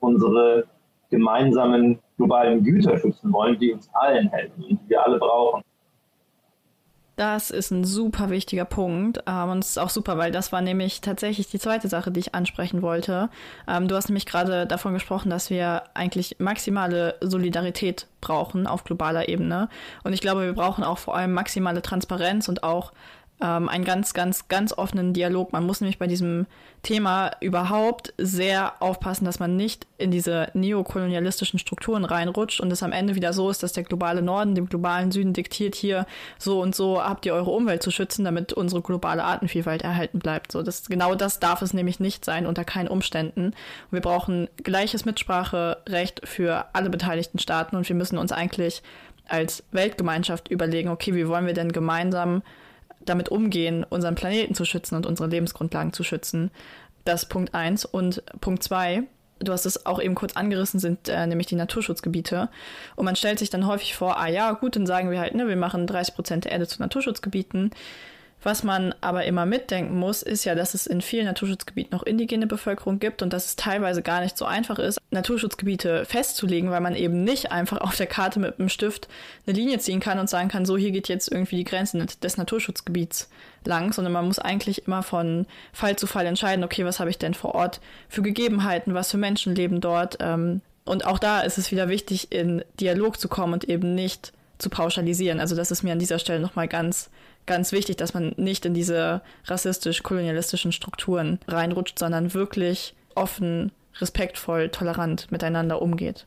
unsere 0.00 0.66
gemeinsamen 1.14 1.98
globalen 2.16 2.62
Güter 2.62 2.98
schützen 2.98 3.32
wollen, 3.32 3.58
die 3.58 3.72
uns 3.72 3.88
allen 3.94 4.28
helfen 4.28 4.64
und 4.64 4.80
die 4.80 4.88
wir 4.88 5.04
alle 5.04 5.18
brauchen. 5.18 5.62
Das 7.16 7.52
ist 7.52 7.70
ein 7.70 7.84
super 7.84 8.28
wichtiger 8.30 8.64
Punkt. 8.64 9.22
Ähm, 9.28 9.50
und 9.50 9.58
es 9.60 9.70
ist 9.70 9.78
auch 9.78 9.90
super, 9.90 10.18
weil 10.18 10.32
das 10.32 10.50
war 10.50 10.60
nämlich 10.60 11.00
tatsächlich 11.00 11.48
die 11.48 11.60
zweite 11.60 11.86
Sache, 11.86 12.10
die 12.10 12.18
ich 12.18 12.34
ansprechen 12.34 12.82
wollte. 12.82 13.30
Ähm, 13.68 13.86
du 13.86 13.94
hast 13.94 14.08
nämlich 14.08 14.26
gerade 14.26 14.66
davon 14.66 14.94
gesprochen, 14.94 15.30
dass 15.30 15.48
wir 15.48 15.84
eigentlich 15.94 16.36
maximale 16.40 17.14
Solidarität 17.20 18.08
brauchen 18.20 18.66
auf 18.66 18.82
globaler 18.82 19.28
Ebene. 19.28 19.68
Und 20.02 20.12
ich 20.12 20.20
glaube, 20.20 20.42
wir 20.42 20.54
brauchen 20.54 20.82
auch 20.82 20.98
vor 20.98 21.16
allem 21.16 21.32
maximale 21.32 21.82
Transparenz 21.82 22.48
und 22.48 22.64
auch 22.64 22.92
ähm, 23.40 23.68
einen 23.68 23.84
ganz, 23.84 24.14
ganz, 24.14 24.48
ganz 24.48 24.72
offenen 24.72 25.12
Dialog. 25.12 25.52
Man 25.52 25.66
muss 25.66 25.80
nämlich 25.80 25.98
bei 25.98 26.06
diesem 26.06 26.46
Thema 26.82 27.32
überhaupt 27.40 28.12
sehr 28.18 28.80
aufpassen, 28.80 29.24
dass 29.24 29.40
man 29.40 29.56
nicht 29.56 29.86
in 29.98 30.10
diese 30.10 30.48
neokolonialistischen 30.54 31.58
Strukturen 31.58 32.04
reinrutscht 32.04 32.60
und 32.60 32.70
es 32.70 32.82
am 32.82 32.92
Ende 32.92 33.14
wieder 33.14 33.32
so 33.32 33.50
ist, 33.50 33.62
dass 33.62 33.72
der 33.72 33.84
globale 33.84 34.22
Norden 34.22 34.54
dem 34.54 34.68
globalen 34.68 35.10
Süden 35.10 35.32
diktiert, 35.32 35.74
hier 35.74 36.06
so 36.38 36.60
und 36.60 36.74
so 36.74 37.02
habt 37.02 37.26
ihr 37.26 37.34
eure 37.34 37.50
Umwelt 37.50 37.82
zu 37.82 37.90
schützen, 37.90 38.24
damit 38.24 38.52
unsere 38.52 38.82
globale 38.82 39.24
Artenvielfalt 39.24 39.82
erhalten 39.82 40.18
bleibt. 40.18 40.52
So, 40.52 40.62
das, 40.62 40.86
genau 40.86 41.14
das 41.14 41.40
darf 41.40 41.62
es 41.62 41.74
nämlich 41.74 42.00
nicht 42.00 42.24
sein, 42.24 42.46
unter 42.46 42.64
keinen 42.64 42.88
Umständen. 42.88 43.46
Und 43.46 43.92
wir 43.92 44.00
brauchen 44.00 44.48
gleiches 44.62 45.04
Mitspracherecht 45.04 46.20
für 46.24 46.66
alle 46.72 46.90
beteiligten 46.90 47.38
Staaten 47.38 47.76
und 47.76 47.88
wir 47.88 47.96
müssen 47.96 48.18
uns 48.18 48.30
eigentlich 48.30 48.82
als 49.26 49.64
Weltgemeinschaft 49.72 50.48
überlegen, 50.48 50.90
okay, 50.90 51.14
wie 51.14 51.26
wollen 51.28 51.46
wir 51.46 51.54
denn 51.54 51.72
gemeinsam 51.72 52.42
damit 53.06 53.28
umgehen, 53.28 53.84
unseren 53.88 54.14
Planeten 54.14 54.54
zu 54.54 54.64
schützen 54.64 54.96
und 54.96 55.06
unsere 55.06 55.28
Lebensgrundlagen 55.28 55.92
zu 55.92 56.04
schützen. 56.04 56.50
Das 57.04 57.24
ist 57.24 57.28
Punkt 57.28 57.54
eins. 57.54 57.84
Und 57.84 58.22
Punkt 58.40 58.62
zwei, 58.62 59.04
du 59.38 59.52
hast 59.52 59.66
es 59.66 59.86
auch 59.86 60.00
eben 60.00 60.14
kurz 60.14 60.34
angerissen, 60.34 60.80
sind 60.80 61.08
äh, 61.08 61.26
nämlich 61.26 61.46
die 61.46 61.56
Naturschutzgebiete. 61.56 62.48
Und 62.96 63.04
man 63.04 63.16
stellt 63.16 63.38
sich 63.38 63.50
dann 63.50 63.66
häufig 63.66 63.94
vor, 63.94 64.18
ah 64.18 64.28
ja, 64.28 64.52
gut, 64.52 64.76
dann 64.76 64.86
sagen 64.86 65.10
wir 65.10 65.20
halt, 65.20 65.34
ne, 65.34 65.48
wir 65.48 65.56
machen 65.56 65.86
30 65.86 66.14
Prozent 66.14 66.44
der 66.44 66.52
Erde 66.52 66.66
zu 66.66 66.80
Naturschutzgebieten. 66.80 67.70
Was 68.44 68.62
man 68.62 68.94
aber 69.00 69.24
immer 69.24 69.46
mitdenken 69.46 69.98
muss, 69.98 70.22
ist 70.22 70.44
ja, 70.44 70.54
dass 70.54 70.74
es 70.74 70.86
in 70.86 71.00
vielen 71.00 71.24
Naturschutzgebieten 71.24 71.96
noch 71.96 72.02
indigene 72.02 72.46
Bevölkerung 72.46 72.98
gibt 72.98 73.22
und 73.22 73.32
dass 73.32 73.46
es 73.46 73.56
teilweise 73.56 74.02
gar 74.02 74.20
nicht 74.20 74.36
so 74.36 74.44
einfach 74.44 74.78
ist, 74.78 74.98
Naturschutzgebiete 75.10 76.04
festzulegen, 76.04 76.70
weil 76.70 76.82
man 76.82 76.94
eben 76.94 77.24
nicht 77.24 77.50
einfach 77.50 77.78
auf 77.78 77.96
der 77.96 78.06
Karte 78.06 78.40
mit 78.40 78.58
einem 78.58 78.68
Stift 78.68 79.08
eine 79.46 79.56
Linie 79.56 79.78
ziehen 79.78 79.98
kann 79.98 80.18
und 80.18 80.28
sagen 80.28 80.48
kann, 80.48 80.66
so 80.66 80.76
hier 80.76 80.90
geht 80.90 81.08
jetzt 81.08 81.32
irgendwie 81.32 81.56
die 81.56 81.64
Grenze 81.64 82.04
des 82.22 82.36
Naturschutzgebiets 82.36 83.30
lang, 83.64 83.94
sondern 83.94 84.12
man 84.12 84.26
muss 84.26 84.38
eigentlich 84.38 84.86
immer 84.86 85.02
von 85.02 85.46
Fall 85.72 85.96
zu 85.96 86.06
Fall 86.06 86.26
entscheiden, 86.26 86.64
okay, 86.64 86.84
was 86.84 87.00
habe 87.00 87.08
ich 87.08 87.16
denn 87.16 87.32
vor 87.32 87.54
Ort 87.54 87.80
für 88.10 88.20
Gegebenheiten, 88.20 88.92
was 88.92 89.10
für 89.10 89.16
Menschen 89.16 89.54
leben 89.54 89.80
dort. 89.80 90.18
Ähm, 90.20 90.60
und 90.84 91.06
auch 91.06 91.18
da 91.18 91.40
ist 91.40 91.56
es 91.56 91.70
wieder 91.70 91.88
wichtig, 91.88 92.30
in 92.30 92.62
Dialog 92.78 93.18
zu 93.18 93.28
kommen 93.28 93.54
und 93.54 93.64
eben 93.64 93.94
nicht 93.94 94.34
zu 94.58 94.68
pauschalisieren. 94.68 95.40
Also 95.40 95.56
das 95.56 95.70
ist 95.70 95.82
mir 95.82 95.92
an 95.92 95.98
dieser 95.98 96.18
Stelle 96.18 96.40
nochmal 96.40 96.68
ganz 96.68 97.08
ganz 97.46 97.72
wichtig, 97.72 97.96
dass 97.96 98.14
man 98.14 98.34
nicht 98.36 98.64
in 98.66 98.74
diese 98.74 99.22
rassistisch-kolonialistischen 99.46 100.72
Strukturen 100.72 101.38
reinrutscht, 101.48 101.98
sondern 101.98 102.34
wirklich 102.34 102.94
offen, 103.14 103.72
respektvoll, 104.00 104.70
tolerant 104.70 105.30
miteinander 105.30 105.80
umgeht. 105.80 106.26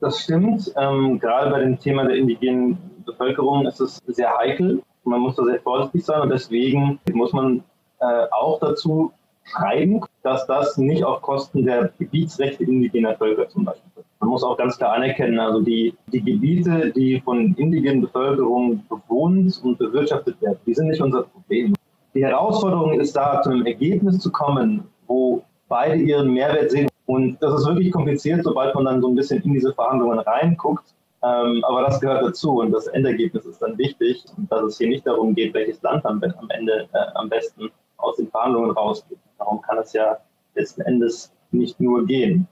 Das 0.00 0.20
stimmt. 0.20 0.72
Ähm, 0.76 1.18
gerade 1.18 1.50
bei 1.50 1.60
dem 1.60 1.78
Thema 1.78 2.04
der 2.04 2.16
indigenen 2.16 2.78
Bevölkerung 3.04 3.66
ist 3.66 3.80
es 3.80 4.00
sehr 4.06 4.36
heikel. 4.38 4.82
Man 5.04 5.20
muss 5.20 5.36
da 5.36 5.44
sehr 5.44 5.60
vorsichtig 5.60 6.04
sein 6.04 6.20
und 6.20 6.30
deswegen 6.30 7.00
muss 7.12 7.32
man 7.32 7.64
äh, 8.00 8.26
auch 8.30 8.60
dazu 8.60 9.12
schreiben, 9.50 10.00
dass 10.22 10.46
das 10.46 10.76
nicht 10.76 11.04
auf 11.04 11.22
Kosten 11.22 11.64
der 11.64 11.90
Gebietsrechte 11.98 12.64
indigener 12.64 13.16
Völker 13.16 13.48
zum 13.48 13.64
Beispiel 13.64 13.90
ist. 13.96 14.06
Man 14.20 14.30
muss 14.30 14.42
auch 14.42 14.56
ganz 14.56 14.76
klar 14.76 14.94
anerkennen, 14.94 15.38
also 15.38 15.60
die, 15.60 15.94
die 16.12 16.22
Gebiete, 16.22 16.92
die 16.94 17.20
von 17.20 17.54
indigenen 17.54 18.00
Bevölkerung 18.00 18.84
bewohnt 18.88 19.60
und 19.62 19.78
bewirtschaftet 19.78 20.40
werden, 20.42 20.58
die 20.66 20.74
sind 20.74 20.88
nicht 20.88 21.00
unser 21.00 21.22
Problem. 21.22 21.74
Die 22.14 22.24
Herausforderung 22.24 22.98
ist 22.98 23.14
da, 23.14 23.40
zu 23.42 23.50
einem 23.50 23.66
Ergebnis 23.66 24.18
zu 24.18 24.32
kommen, 24.32 24.84
wo 25.06 25.42
beide 25.68 25.96
ihren 25.96 26.32
Mehrwert 26.32 26.70
sehen. 26.70 26.88
Und 27.06 27.38
das 27.40 27.60
ist 27.60 27.66
wirklich 27.66 27.92
kompliziert, 27.92 28.44
sobald 28.44 28.74
man 28.74 28.84
dann 28.84 29.00
so 29.00 29.08
ein 29.08 29.14
bisschen 29.14 29.42
in 29.42 29.52
diese 29.52 29.72
Verhandlungen 29.72 30.18
reinguckt. 30.18 30.94
Ähm, 31.22 31.64
aber 31.64 31.82
das 31.82 32.00
gehört 32.00 32.22
dazu 32.22 32.60
und 32.60 32.70
das 32.70 32.86
Endergebnis 32.88 33.44
ist 33.44 33.60
dann 33.60 33.76
wichtig, 33.76 34.24
dass 34.50 34.62
es 34.62 34.78
hier 34.78 34.88
nicht 34.88 35.06
darum 35.06 35.34
geht, 35.34 35.52
welches 35.52 35.82
Land 35.82 36.04
am, 36.06 36.22
am 36.22 36.50
Ende 36.50 36.88
äh, 36.92 36.98
am 37.14 37.28
besten 37.28 37.70
aus 37.96 38.16
den 38.16 38.28
Verhandlungen 38.28 38.70
rausgeht. 38.70 39.18
Darum 39.48 39.62
kann 39.62 39.78
es 39.78 39.94
ja 39.94 40.18
letzten 40.54 40.82
Endes 40.82 41.32
nicht 41.52 41.80
nur 41.80 42.04
gehen. 42.04 42.46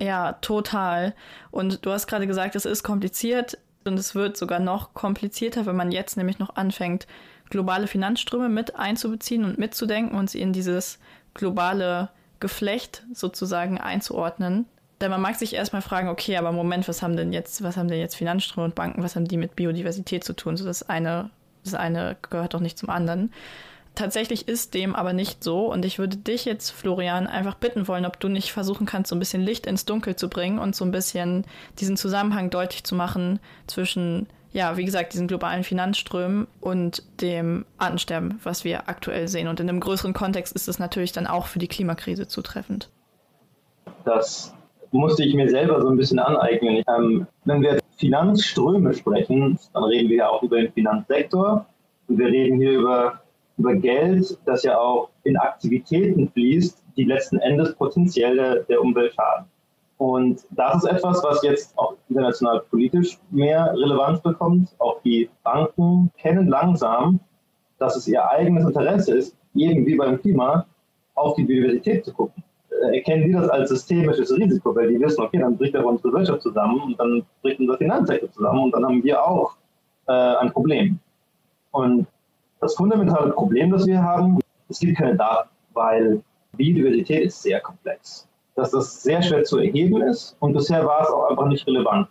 Ja, 0.00 0.32
total. 0.32 1.14
Und 1.50 1.84
du 1.84 1.90
hast 1.90 2.06
gerade 2.06 2.26
gesagt, 2.26 2.56
es 2.56 2.64
ist 2.64 2.82
kompliziert 2.82 3.58
und 3.84 3.98
es 3.98 4.14
wird 4.14 4.38
sogar 4.38 4.60
noch 4.60 4.94
komplizierter, 4.94 5.66
wenn 5.66 5.76
man 5.76 5.92
jetzt 5.92 6.16
nämlich 6.16 6.38
noch 6.38 6.56
anfängt, 6.56 7.06
globale 7.50 7.86
Finanzströme 7.86 8.48
mit 8.48 8.76
einzubeziehen 8.76 9.44
und 9.44 9.58
mitzudenken 9.58 10.18
und 10.18 10.30
sie 10.30 10.40
in 10.40 10.54
dieses 10.54 10.98
globale 11.34 12.08
Geflecht 12.38 13.04
sozusagen 13.12 13.76
einzuordnen. 13.76 14.64
Denn 15.02 15.10
man 15.10 15.20
mag 15.20 15.36
sich 15.36 15.52
erstmal 15.52 15.82
fragen, 15.82 16.08
okay, 16.08 16.38
aber 16.38 16.50
Moment, 16.50 16.88
was 16.88 17.02
haben 17.02 17.16
denn 17.16 17.34
jetzt, 17.34 17.62
was 17.62 17.76
haben 17.76 17.88
denn 17.88 18.00
jetzt 18.00 18.16
Finanzströme 18.16 18.64
und 18.64 18.74
Banken, 18.74 19.02
was 19.02 19.16
haben 19.16 19.28
die 19.28 19.36
mit 19.36 19.54
Biodiversität 19.54 20.24
zu 20.24 20.32
tun? 20.34 20.56
So 20.56 20.64
das 20.64 20.88
eine, 20.88 21.28
das 21.62 21.74
eine 21.74 22.16
gehört 22.22 22.54
doch 22.54 22.60
nicht 22.60 22.78
zum 22.78 22.88
anderen. 22.88 23.30
Tatsächlich 23.94 24.48
ist 24.48 24.74
dem 24.74 24.94
aber 24.94 25.12
nicht 25.12 25.42
so 25.44 25.70
und 25.70 25.84
ich 25.84 25.98
würde 25.98 26.16
dich 26.16 26.44
jetzt, 26.44 26.70
Florian, 26.70 27.26
einfach 27.26 27.54
bitten 27.54 27.88
wollen, 27.88 28.06
ob 28.06 28.18
du 28.20 28.28
nicht 28.28 28.52
versuchen 28.52 28.86
kannst, 28.86 29.10
so 29.10 29.16
ein 29.16 29.18
bisschen 29.18 29.42
Licht 29.42 29.66
ins 29.66 29.84
Dunkel 29.84 30.16
zu 30.16 30.28
bringen 30.28 30.58
und 30.58 30.74
so 30.74 30.84
ein 30.84 30.90
bisschen 30.90 31.44
diesen 31.78 31.96
Zusammenhang 31.96 32.50
deutlich 32.50 32.84
zu 32.84 32.94
machen 32.94 33.40
zwischen, 33.66 34.28
ja, 34.52 34.76
wie 34.76 34.84
gesagt, 34.84 35.12
diesen 35.12 35.28
globalen 35.28 35.64
Finanzströmen 35.64 36.46
und 36.60 37.02
dem 37.20 37.66
Artensterben, 37.78 38.40
was 38.42 38.64
wir 38.64 38.88
aktuell 38.88 39.28
sehen. 39.28 39.48
Und 39.48 39.60
in 39.60 39.68
einem 39.68 39.80
größeren 39.80 40.14
Kontext 40.14 40.54
ist 40.54 40.68
es 40.68 40.78
natürlich 40.78 41.12
dann 41.12 41.26
auch 41.26 41.46
für 41.46 41.58
die 41.58 41.68
Klimakrise 41.68 42.26
zutreffend. 42.26 42.88
Das 44.04 44.54
musste 44.92 45.24
ich 45.24 45.34
mir 45.34 45.48
selber 45.48 45.80
so 45.80 45.88
ein 45.88 45.96
bisschen 45.96 46.18
aneignen. 46.18 46.82
Ähm, 46.88 47.26
wenn 47.44 47.60
wir 47.60 47.78
Finanzströme 47.98 48.94
sprechen, 48.94 49.58
dann 49.74 49.84
reden 49.84 50.08
wir 50.08 50.16
ja 50.16 50.28
auch 50.28 50.42
über 50.42 50.56
den 50.56 50.72
Finanzsektor 50.72 51.66
und 52.08 52.18
wir 52.18 52.26
reden 52.26 52.58
hier 52.58 52.72
über 52.72 53.20
über 53.60 53.74
Geld, 53.74 54.38
das 54.46 54.62
ja 54.62 54.78
auch 54.78 55.10
in 55.24 55.36
Aktivitäten 55.36 56.28
fließt, 56.30 56.82
die 56.96 57.04
letzten 57.04 57.38
Endes 57.38 57.74
potenziell 57.74 58.36
der, 58.36 58.54
der 58.64 58.80
Umwelt 58.80 59.14
schaden. 59.14 59.46
Und 59.98 60.46
das 60.50 60.76
ist 60.76 60.90
etwas, 60.90 61.22
was 61.22 61.42
jetzt 61.42 61.78
auch 61.78 61.94
international 62.08 62.62
politisch 62.70 63.18
mehr 63.30 63.70
Relevanz 63.74 64.22
bekommt. 64.22 64.70
Auch 64.78 65.02
die 65.02 65.28
Banken 65.44 66.10
kennen 66.16 66.48
langsam, 66.48 67.20
dass 67.78 67.96
es 67.96 68.08
ihr 68.08 68.26
eigenes 68.30 68.64
Interesse 68.64 69.18
ist, 69.18 69.36
eben 69.54 69.84
wie 69.84 69.96
beim 69.96 70.18
Klima, 70.18 70.64
auf 71.14 71.34
die 71.34 71.44
Biodiversität 71.44 72.06
zu 72.06 72.14
gucken. 72.14 72.42
Äh, 72.70 72.96
erkennen 72.96 73.24
die 73.24 73.32
das 73.32 73.50
als 73.50 73.68
systemisches 73.68 74.34
Risiko, 74.34 74.74
weil 74.74 74.88
die 74.88 75.00
wissen, 75.00 75.20
okay, 75.20 75.38
dann 75.38 75.58
bricht 75.58 75.76
auch 75.76 75.84
unsere 75.84 76.14
Wirtschaft 76.14 76.42
zusammen 76.42 76.80
und 76.80 76.98
dann 76.98 77.22
bricht 77.42 77.60
unser 77.60 77.76
Finanzsektor 77.76 78.30
zusammen 78.32 78.64
und 78.64 78.74
dann 78.74 78.86
haben 78.86 79.04
wir 79.04 79.22
auch 79.22 79.56
äh, 80.06 80.12
ein 80.12 80.50
Problem. 80.50 80.98
Und 81.72 82.06
das 82.60 82.74
fundamentale 82.74 83.32
Problem, 83.32 83.70
das 83.70 83.86
wir 83.86 84.02
haben, 84.02 84.38
es 84.68 84.78
gibt 84.78 84.98
keine 84.98 85.16
Daten, 85.16 85.48
weil 85.74 86.22
Biodiversität 86.52 87.24
ist 87.24 87.42
sehr 87.42 87.60
komplex. 87.60 88.28
Dass 88.54 88.70
das 88.70 89.02
sehr 89.02 89.22
schwer 89.22 89.44
zu 89.44 89.58
erheben 89.58 90.02
ist 90.02 90.36
und 90.40 90.52
bisher 90.52 90.84
war 90.84 91.02
es 91.02 91.08
auch 91.08 91.30
einfach 91.30 91.46
nicht 91.46 91.66
relevant. 91.66 92.08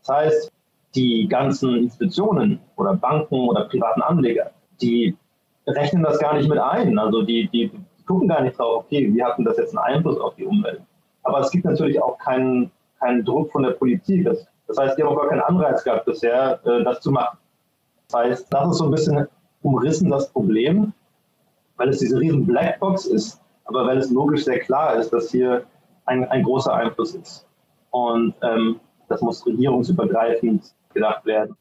Das 0.00 0.16
heißt, 0.16 0.52
die 0.94 1.28
ganzen 1.28 1.76
Institutionen 1.76 2.60
oder 2.76 2.94
Banken 2.94 3.48
oder 3.48 3.66
privaten 3.66 4.02
Anleger, 4.02 4.50
die 4.80 5.16
rechnen 5.66 6.02
das 6.02 6.18
gar 6.18 6.34
nicht 6.34 6.48
mit 6.48 6.58
ein. 6.58 6.98
Also 6.98 7.22
die, 7.22 7.48
die 7.48 7.70
gucken 8.06 8.28
gar 8.28 8.42
nicht 8.42 8.58
drauf, 8.58 8.84
okay, 8.84 9.12
wie 9.12 9.22
hatten 9.22 9.44
das 9.44 9.58
jetzt 9.58 9.76
einen 9.76 9.96
Einfluss 9.96 10.18
auf 10.18 10.34
die 10.34 10.46
Umwelt. 10.46 10.80
Aber 11.22 11.40
es 11.40 11.50
gibt 11.50 11.64
natürlich 11.64 12.02
auch 12.02 12.18
keinen, 12.18 12.70
keinen 12.98 13.24
Druck 13.24 13.52
von 13.52 13.62
der 13.62 13.72
Politik. 13.72 14.24
Das, 14.24 14.46
das 14.66 14.78
heißt, 14.78 14.98
die 14.98 15.02
haben 15.02 15.10
auch 15.10 15.20
gar 15.20 15.28
keinen 15.28 15.42
Anreiz 15.42 15.84
gehabt 15.84 16.06
bisher, 16.06 16.58
äh, 16.64 16.82
das 16.82 17.00
zu 17.00 17.10
machen. 17.10 17.38
Das 18.08 18.20
heißt, 18.20 18.46
das 18.50 18.70
ist 18.70 18.78
so 18.78 18.86
ein 18.86 18.90
bisschen 18.90 19.28
umrissen 19.62 20.10
das 20.10 20.30
Problem, 20.30 20.92
weil 21.76 21.88
es 21.88 21.98
diese 21.98 22.18
riesen 22.18 22.46
Blackbox 22.46 23.06
ist, 23.06 23.40
aber 23.64 23.86
weil 23.86 23.98
es 23.98 24.10
logisch 24.10 24.44
sehr 24.44 24.60
klar 24.60 24.96
ist, 24.96 25.10
dass 25.10 25.30
hier 25.30 25.64
ein, 26.06 26.24
ein 26.28 26.42
großer 26.42 26.72
Einfluss 26.74 27.14
ist. 27.14 27.46
Und 27.90 28.34
ähm, 28.42 28.80
das 29.08 29.20
muss 29.20 29.44
regierungsübergreifend 29.46 30.74
gedacht 30.94 31.24
werden. 31.24 31.56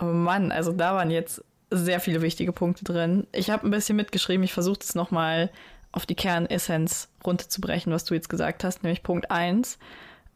Oh 0.00 0.06
Mann, 0.06 0.52
also 0.52 0.72
da 0.72 0.94
waren 0.94 1.10
jetzt 1.10 1.44
sehr 1.70 2.00
viele 2.00 2.22
wichtige 2.22 2.52
Punkte 2.52 2.84
drin. 2.84 3.26
Ich 3.32 3.50
habe 3.50 3.66
ein 3.66 3.70
bisschen 3.70 3.96
mitgeschrieben, 3.96 4.44
ich 4.44 4.52
versuche 4.52 4.78
es 4.80 4.94
nochmal 4.94 5.50
auf 5.92 6.06
die 6.06 6.14
Kernessenz 6.14 7.08
runterzubrechen, 7.24 7.92
was 7.92 8.04
du 8.04 8.14
jetzt 8.14 8.28
gesagt 8.28 8.64
hast, 8.64 8.82
nämlich 8.82 9.02
Punkt 9.02 9.30
1. 9.30 9.78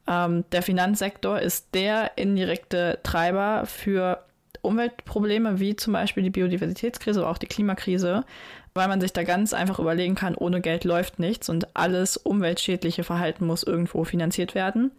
Ähm, 0.08 0.44
der 0.50 0.62
Finanzsektor 0.62 1.38
ist 1.38 1.74
der 1.74 2.16
indirekte 2.16 2.98
Treiber 3.02 3.64
für 3.66 4.24
Umweltprobleme 4.62 5.60
wie 5.60 5.76
zum 5.76 5.92
Beispiel 5.92 6.22
die 6.22 6.30
Biodiversitätskrise 6.30 7.20
oder 7.20 7.30
auch 7.30 7.38
die 7.38 7.46
Klimakrise, 7.46 8.24
weil 8.74 8.88
man 8.88 9.00
sich 9.00 9.12
da 9.12 9.24
ganz 9.24 9.52
einfach 9.52 9.78
überlegen 9.78 10.14
kann, 10.14 10.34
ohne 10.34 10.60
Geld 10.60 10.84
läuft 10.84 11.18
nichts 11.18 11.48
und 11.48 11.76
alles 11.76 12.16
umweltschädliche 12.16 13.04
Verhalten 13.04 13.46
muss 13.46 13.64
irgendwo 13.64 14.04
finanziert 14.04 14.54
werden. 14.54 14.92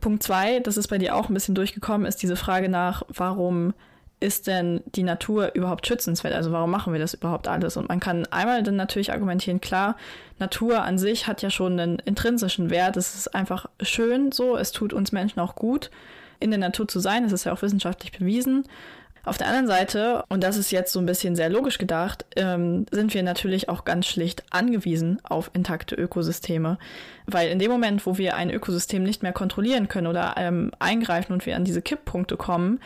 Punkt 0.00 0.22
zwei, 0.22 0.60
das 0.60 0.76
ist 0.76 0.88
bei 0.88 0.98
dir 0.98 1.14
auch 1.14 1.28
ein 1.28 1.34
bisschen 1.34 1.54
durchgekommen, 1.54 2.06
ist 2.06 2.22
diese 2.22 2.36
Frage 2.36 2.68
nach, 2.68 3.02
warum 3.08 3.74
ist 4.20 4.46
denn 4.46 4.80
die 4.94 5.02
Natur 5.02 5.54
überhaupt 5.54 5.86
schützenswert? 5.86 6.34
Also 6.34 6.50
warum 6.50 6.70
machen 6.70 6.92
wir 6.92 7.00
das 7.00 7.14
überhaupt 7.14 7.46
alles? 7.46 7.76
Und 7.76 7.88
man 7.88 8.00
kann 8.00 8.26
einmal 8.26 8.62
dann 8.62 8.76
natürlich 8.76 9.12
argumentieren, 9.12 9.60
klar, 9.60 9.96
Natur 10.38 10.82
an 10.82 10.98
sich 10.98 11.26
hat 11.26 11.42
ja 11.42 11.50
schon 11.50 11.78
einen 11.78 11.98
intrinsischen 11.98 12.70
Wert. 12.70 12.96
Es 12.96 13.14
ist 13.14 13.34
einfach 13.34 13.66
schön 13.82 14.32
so, 14.32 14.56
es 14.56 14.72
tut 14.72 14.92
uns 14.94 15.12
Menschen 15.12 15.40
auch 15.40 15.54
gut 15.56 15.90
in 16.40 16.50
der 16.50 16.58
Natur 16.58 16.88
zu 16.88 17.00
sein. 17.00 17.22
Das 17.22 17.32
ist 17.32 17.44
ja 17.44 17.52
auch 17.52 17.62
wissenschaftlich 17.62 18.12
bewiesen. 18.12 18.64
Auf 19.24 19.38
der 19.38 19.46
anderen 19.46 19.66
Seite, 19.66 20.22
und 20.28 20.44
das 20.44 20.58
ist 20.58 20.70
jetzt 20.70 20.92
so 20.92 20.98
ein 20.98 21.06
bisschen 21.06 21.34
sehr 21.34 21.48
logisch 21.48 21.78
gedacht, 21.78 22.26
ähm, 22.36 22.84
sind 22.90 23.14
wir 23.14 23.22
natürlich 23.22 23.70
auch 23.70 23.86
ganz 23.86 24.06
schlicht 24.06 24.44
angewiesen 24.50 25.18
auf 25.24 25.50
intakte 25.54 25.94
Ökosysteme. 25.94 26.78
Weil 27.26 27.48
in 27.48 27.58
dem 27.58 27.70
Moment, 27.70 28.04
wo 28.04 28.18
wir 28.18 28.36
ein 28.36 28.50
Ökosystem 28.50 29.02
nicht 29.02 29.22
mehr 29.22 29.32
kontrollieren 29.32 29.88
können 29.88 30.08
oder 30.08 30.34
ähm, 30.36 30.72
eingreifen 30.78 31.32
und 31.32 31.46
wir 31.46 31.56
an 31.56 31.64
diese 31.64 31.80
Kipppunkte 31.80 32.36
kommen, 32.36 32.80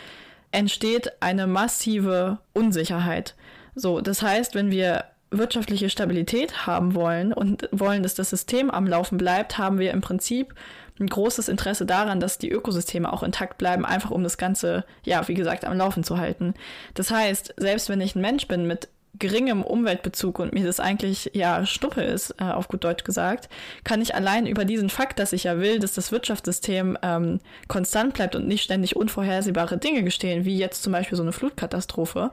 entsteht 0.52 1.10
eine 1.20 1.48
massive 1.48 2.38
Unsicherheit. 2.52 3.34
So, 3.74 4.00
das 4.00 4.22
heißt, 4.22 4.54
wenn 4.54 4.70
wir 4.70 5.04
wirtschaftliche 5.30 5.90
Stabilität 5.90 6.66
haben 6.66 6.94
wollen 6.94 7.32
und 7.32 7.68
wollen, 7.72 8.02
dass 8.02 8.14
das 8.14 8.30
System 8.30 8.70
am 8.70 8.86
Laufen 8.86 9.18
bleibt, 9.18 9.58
haben 9.58 9.78
wir 9.78 9.90
im 9.90 10.00
Prinzip 10.00 10.54
ein 11.00 11.06
großes 11.06 11.48
Interesse 11.48 11.86
daran, 11.86 12.20
dass 12.20 12.38
die 12.38 12.50
Ökosysteme 12.50 13.12
auch 13.12 13.22
intakt 13.22 13.58
bleiben, 13.58 13.84
einfach 13.84 14.10
um 14.10 14.22
das 14.22 14.38
Ganze, 14.38 14.84
ja, 15.04 15.26
wie 15.28 15.34
gesagt, 15.34 15.64
am 15.64 15.76
Laufen 15.76 16.04
zu 16.04 16.18
halten. 16.18 16.54
Das 16.94 17.10
heißt, 17.10 17.54
selbst 17.56 17.88
wenn 17.88 18.00
ich 18.00 18.14
ein 18.14 18.20
Mensch 18.20 18.48
bin 18.48 18.66
mit 18.66 18.88
geringem 19.18 19.62
Umweltbezug 19.62 20.38
und 20.38 20.52
mir 20.52 20.64
das 20.64 20.80
eigentlich 20.80 21.30
ja 21.34 21.66
Stuppe 21.66 22.02
ist, 22.02 22.34
äh, 22.38 22.44
auf 22.44 22.68
gut 22.68 22.84
Deutsch 22.84 23.04
gesagt, 23.04 23.48
kann 23.82 24.00
ich 24.00 24.14
allein 24.14 24.46
über 24.46 24.64
diesen 24.64 24.90
Fakt, 24.90 25.18
dass 25.18 25.32
ich 25.32 25.44
ja 25.44 25.58
will, 25.58 25.78
dass 25.78 25.94
das 25.94 26.12
Wirtschaftssystem 26.12 26.96
ähm, 27.02 27.40
konstant 27.66 28.14
bleibt 28.14 28.36
und 28.36 28.46
nicht 28.46 28.62
ständig 28.62 28.96
unvorhersehbare 28.96 29.78
Dinge 29.78 30.04
gestehen, 30.04 30.44
wie 30.44 30.58
jetzt 30.58 30.82
zum 30.82 30.92
Beispiel 30.92 31.16
so 31.16 31.22
eine 31.22 31.32
Flutkatastrophe, 31.32 32.30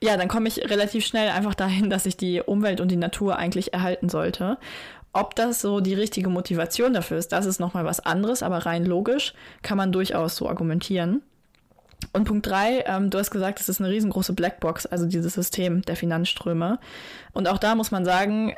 ja, 0.00 0.16
dann 0.16 0.28
komme 0.28 0.48
ich 0.48 0.58
relativ 0.70 1.04
schnell 1.04 1.28
einfach 1.30 1.54
dahin, 1.54 1.90
dass 1.90 2.06
ich 2.06 2.16
die 2.16 2.40
Umwelt 2.40 2.80
und 2.80 2.88
die 2.88 2.96
Natur 2.96 3.36
eigentlich 3.36 3.72
erhalten 3.72 4.08
sollte. 4.08 4.58
Ob 5.18 5.34
das 5.34 5.60
so 5.60 5.80
die 5.80 5.94
richtige 5.94 6.28
Motivation 6.28 6.92
dafür 6.92 7.18
ist, 7.18 7.32
das 7.32 7.44
ist 7.44 7.58
nochmal 7.58 7.84
was 7.84 7.98
anderes, 7.98 8.44
aber 8.44 8.58
rein 8.58 8.84
logisch 8.84 9.34
kann 9.62 9.76
man 9.76 9.90
durchaus 9.90 10.36
so 10.36 10.48
argumentieren. 10.48 11.22
Und 12.12 12.22
Punkt 12.22 12.46
drei, 12.46 12.84
ähm, 12.86 13.10
du 13.10 13.18
hast 13.18 13.32
gesagt, 13.32 13.58
es 13.58 13.68
ist 13.68 13.80
eine 13.80 13.90
riesengroße 13.90 14.32
Blackbox, 14.32 14.86
also 14.86 15.06
dieses 15.06 15.34
System 15.34 15.82
der 15.82 15.96
Finanzströme. 15.96 16.78
Und 17.32 17.48
auch 17.48 17.58
da 17.58 17.74
muss 17.74 17.90
man 17.90 18.04
sagen, 18.04 18.54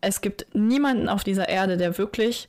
es 0.00 0.20
gibt 0.20 0.52
niemanden 0.52 1.08
auf 1.08 1.22
dieser 1.22 1.48
Erde, 1.48 1.76
der 1.76 1.96
wirklich 1.96 2.48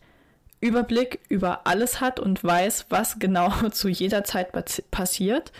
Überblick 0.60 1.20
über 1.30 1.68
alles 1.68 2.02
hat 2.02 2.20
und 2.20 2.44
weiß, 2.44 2.88
was 2.90 3.20
genau 3.20 3.52
zu 3.72 3.90
jeder 3.90 4.24
Zeit 4.24 4.52
passiert. 4.90 5.52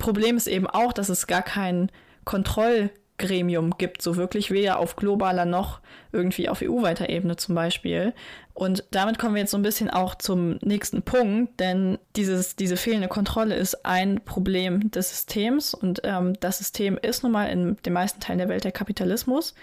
Problem 0.00 0.36
ist 0.36 0.48
eben 0.48 0.66
auch, 0.66 0.92
dass 0.92 1.08
es 1.08 1.28
gar 1.28 1.42
kein 1.42 1.92
Kontrollgremium 3.20 3.76
gibt, 3.78 4.02
so 4.02 4.16
wirklich 4.16 4.50
weder 4.50 4.78
auf 4.78 4.96
globaler 4.96 5.44
noch 5.44 5.80
irgendwie 6.12 6.48
auf 6.48 6.62
EU-weiter 6.62 7.08
Ebene 7.08 7.36
zum 7.36 7.54
Beispiel. 7.54 8.14
Und 8.54 8.84
damit 8.90 9.18
kommen 9.18 9.34
wir 9.34 9.42
jetzt 9.42 9.52
so 9.52 9.58
ein 9.58 9.62
bisschen 9.62 9.90
auch 9.90 10.14
zum 10.14 10.58
nächsten 10.62 11.02
Punkt, 11.02 11.60
denn 11.60 11.98
dieses, 12.16 12.56
diese 12.56 12.76
fehlende 12.76 13.08
Kontrolle 13.08 13.54
ist 13.54 13.86
ein 13.86 14.20
Problem 14.24 14.90
des 14.90 15.10
Systems 15.10 15.74
und 15.74 16.00
ähm, 16.04 16.34
das 16.40 16.58
System 16.58 16.98
ist 17.00 17.22
nun 17.22 17.32
mal 17.32 17.46
in 17.46 17.76
den 17.84 17.92
meisten 17.92 18.20
Teilen 18.20 18.38
der 18.38 18.48
Welt 18.48 18.64
der 18.64 18.72
Kapitalismus. 18.72 19.54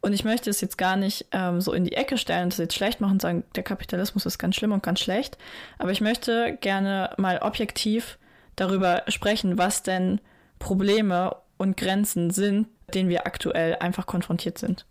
Und 0.00 0.12
ich 0.12 0.24
möchte 0.24 0.48
es 0.48 0.60
jetzt 0.60 0.78
gar 0.78 0.96
nicht 0.96 1.26
ähm, 1.32 1.60
so 1.60 1.72
in 1.72 1.84
die 1.84 1.94
Ecke 1.94 2.18
stellen 2.18 2.44
und 2.44 2.52
das 2.52 2.58
jetzt 2.58 2.74
schlecht 2.74 3.00
machen 3.00 3.14
und 3.14 3.22
sagen, 3.22 3.42
der 3.56 3.64
Kapitalismus 3.64 4.26
ist 4.26 4.38
ganz 4.38 4.54
schlimm 4.54 4.72
und 4.72 4.82
ganz 4.82 5.00
schlecht. 5.00 5.36
Aber 5.78 5.90
ich 5.90 6.00
möchte 6.00 6.56
gerne 6.60 7.10
mal 7.16 7.40
objektiv 7.42 8.18
darüber 8.54 9.02
sprechen, 9.08 9.58
was 9.58 9.82
denn 9.82 10.20
Probleme 10.60 11.34
und 11.56 11.76
Grenzen 11.76 12.30
sind, 12.30 12.68
denen 12.94 13.08
wir 13.08 13.26
aktuell 13.26 13.76
einfach 13.76 14.06
konfrontiert 14.06 14.58
sind. 14.58 14.86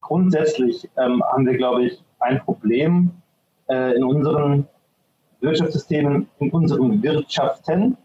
Grundsätzlich 0.00 0.88
ähm, 0.96 1.22
haben 1.24 1.46
wir, 1.46 1.56
glaube 1.56 1.84
ich, 1.84 2.02
ein 2.18 2.40
Problem 2.44 3.10
äh, 3.68 3.94
in 3.96 4.04
unseren 4.04 4.66
Wirtschaftssystemen, 5.40 6.28
in 6.38 6.50
unseren 6.50 7.02
Wirtschaften, 7.02 7.96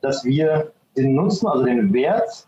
dass 0.00 0.24
wir 0.24 0.72
den 0.96 1.14
Nutzen, 1.14 1.46
also 1.46 1.64
den 1.64 1.92
Wert 1.92 2.46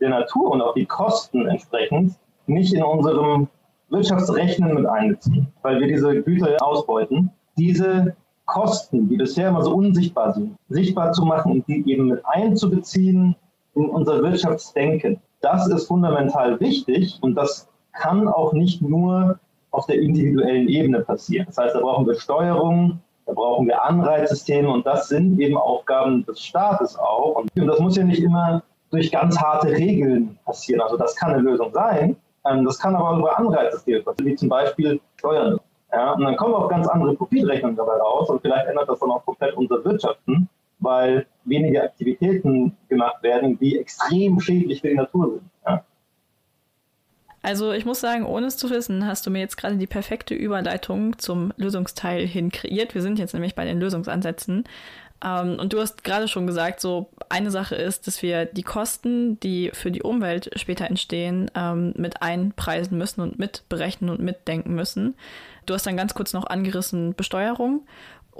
der 0.00 0.10
Natur 0.10 0.50
und 0.50 0.62
auch 0.62 0.74
die 0.74 0.86
Kosten 0.86 1.46
entsprechend 1.46 2.14
nicht 2.46 2.72
in 2.72 2.82
unserem 2.82 3.48
Wirtschaftsrechnen 3.90 4.74
mit 4.74 4.86
einbeziehen, 4.86 5.48
weil 5.62 5.80
wir 5.80 5.88
diese 5.88 6.22
Güter 6.22 6.56
ausbeuten. 6.60 7.30
Diese 7.58 8.16
Kosten, 8.46 9.08
die 9.08 9.16
bisher 9.16 9.48
immer 9.48 9.62
so 9.62 9.74
unsichtbar 9.74 10.32
sind, 10.32 10.56
sichtbar 10.68 11.12
zu 11.12 11.24
machen 11.24 11.52
und 11.52 11.68
die 11.68 11.84
eben 11.90 12.06
mit 12.08 12.24
einzubeziehen 12.24 13.36
in 13.74 13.88
unser 13.88 14.22
Wirtschaftsdenken. 14.22 15.20
Das 15.40 15.68
ist 15.68 15.86
fundamental 15.86 16.60
wichtig 16.60 17.18
und 17.22 17.34
das 17.34 17.68
kann 17.92 18.28
auch 18.28 18.52
nicht 18.52 18.82
nur 18.82 19.38
auf 19.70 19.86
der 19.86 20.00
individuellen 20.00 20.68
Ebene 20.68 21.00
passieren. 21.00 21.46
Das 21.46 21.58
heißt, 21.58 21.74
da 21.74 21.80
brauchen 21.80 22.06
wir 22.06 22.14
Steuerung, 22.14 23.00
da 23.26 23.32
brauchen 23.32 23.66
wir 23.66 23.82
Anreizsysteme 23.82 24.68
und 24.68 24.84
das 24.86 25.08
sind 25.08 25.38
eben 25.40 25.56
Aufgaben 25.56 26.24
des 26.26 26.40
Staates 26.40 26.98
auch. 26.98 27.36
Und 27.36 27.50
das 27.54 27.78
muss 27.78 27.96
ja 27.96 28.04
nicht 28.04 28.22
immer 28.22 28.62
durch 28.90 29.12
ganz 29.12 29.38
harte 29.38 29.68
Regeln 29.68 30.38
passieren. 30.44 30.80
Also 30.80 30.96
das 30.96 31.14
kann 31.14 31.32
eine 31.32 31.42
Lösung 31.42 31.72
sein. 31.72 32.16
Ähm, 32.46 32.64
das 32.64 32.78
kann 32.78 32.96
aber 32.96 33.10
auch 33.10 33.18
über 33.18 33.38
Anreizsysteme 33.38 34.00
passieren, 34.02 34.32
wie 34.32 34.36
zum 34.36 34.48
Beispiel 34.48 35.00
Steuern. 35.16 35.60
Ja, 35.92 36.12
und 36.12 36.22
dann 36.22 36.36
kommen 36.36 36.54
auch 36.54 36.68
ganz 36.68 36.86
andere 36.88 37.14
Profitrechnungen 37.14 37.76
dabei 37.76 37.96
raus 37.96 38.30
und 38.30 38.40
vielleicht 38.42 38.66
ändert 38.66 38.88
das 38.88 39.00
dann 39.00 39.10
auch 39.10 39.24
komplett 39.24 39.56
unser 39.56 39.84
Wirtschaften, 39.84 40.48
weil 40.78 41.26
weniger 41.50 41.84
Aktivitäten 41.84 42.76
gemacht 42.88 43.22
werden, 43.22 43.58
die 43.58 43.78
extrem 43.78 44.40
schädlich 44.40 44.80
für 44.80 44.88
die 44.88 44.94
Natur 44.94 45.32
sind. 45.32 45.50
Ja. 45.66 45.84
Also 47.42 47.72
ich 47.72 47.84
muss 47.84 48.00
sagen, 48.00 48.26
ohne 48.26 48.46
es 48.46 48.56
zu 48.56 48.68
wissen, 48.70 49.06
hast 49.06 49.26
du 49.26 49.30
mir 49.30 49.40
jetzt 49.40 49.56
gerade 49.56 49.76
die 49.76 49.86
perfekte 49.86 50.34
Überleitung 50.34 51.18
zum 51.18 51.52
Lösungsteil 51.56 52.26
hin 52.26 52.50
kreiert. 52.50 52.94
Wir 52.94 53.02
sind 53.02 53.18
jetzt 53.18 53.32
nämlich 53.32 53.54
bei 53.54 53.64
den 53.64 53.80
Lösungsansätzen. 53.80 54.64
Ähm, 55.24 55.58
und 55.58 55.72
du 55.72 55.80
hast 55.80 56.04
gerade 56.04 56.28
schon 56.28 56.46
gesagt, 56.46 56.80
so 56.80 57.10
eine 57.28 57.50
Sache 57.50 57.74
ist, 57.74 58.06
dass 58.06 58.22
wir 58.22 58.46
die 58.46 58.62
Kosten, 58.62 59.38
die 59.40 59.70
für 59.72 59.90
die 59.90 60.02
Umwelt 60.02 60.50
später 60.56 60.86
entstehen, 60.86 61.50
ähm, 61.54 61.94
mit 61.96 62.22
einpreisen 62.22 62.96
müssen 62.98 63.20
und 63.20 63.38
mitberechnen 63.38 64.10
und 64.10 64.20
mitdenken 64.20 64.74
müssen. 64.74 65.14
Du 65.66 65.74
hast 65.74 65.86
dann 65.86 65.96
ganz 65.96 66.14
kurz 66.14 66.32
noch 66.32 66.46
angerissen 66.46 67.14
Besteuerung. 67.14 67.86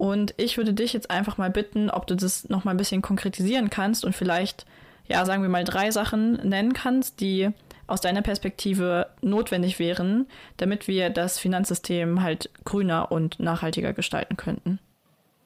Und 0.01 0.33
ich 0.39 0.57
würde 0.57 0.73
dich 0.73 0.95
jetzt 0.95 1.11
einfach 1.11 1.37
mal 1.37 1.51
bitten, 1.51 1.91
ob 1.91 2.07
du 2.07 2.17
das 2.17 2.49
noch 2.49 2.65
mal 2.65 2.71
ein 2.71 2.79
bisschen 2.79 3.03
konkretisieren 3.03 3.69
kannst 3.69 4.03
und 4.03 4.17
vielleicht, 4.17 4.65
ja, 5.07 5.27
sagen 5.27 5.43
wir 5.43 5.51
mal 5.51 5.65
drei 5.65 5.91
Sachen 5.91 6.33
nennen 6.49 6.73
kannst, 6.73 7.21
die 7.21 7.51
aus 7.87 8.01
deiner 8.01 8.23
Perspektive 8.23 9.09
notwendig 9.21 9.79
wären, 9.79 10.27
damit 10.57 10.89
wir 10.89 11.11
das 11.11 11.39
Finanzsystem 11.39 12.23
halt 12.23 12.49
grüner 12.65 13.13
und 13.13 13.39
nachhaltiger 13.41 13.93
gestalten 13.93 14.39
könnten. 14.39 14.79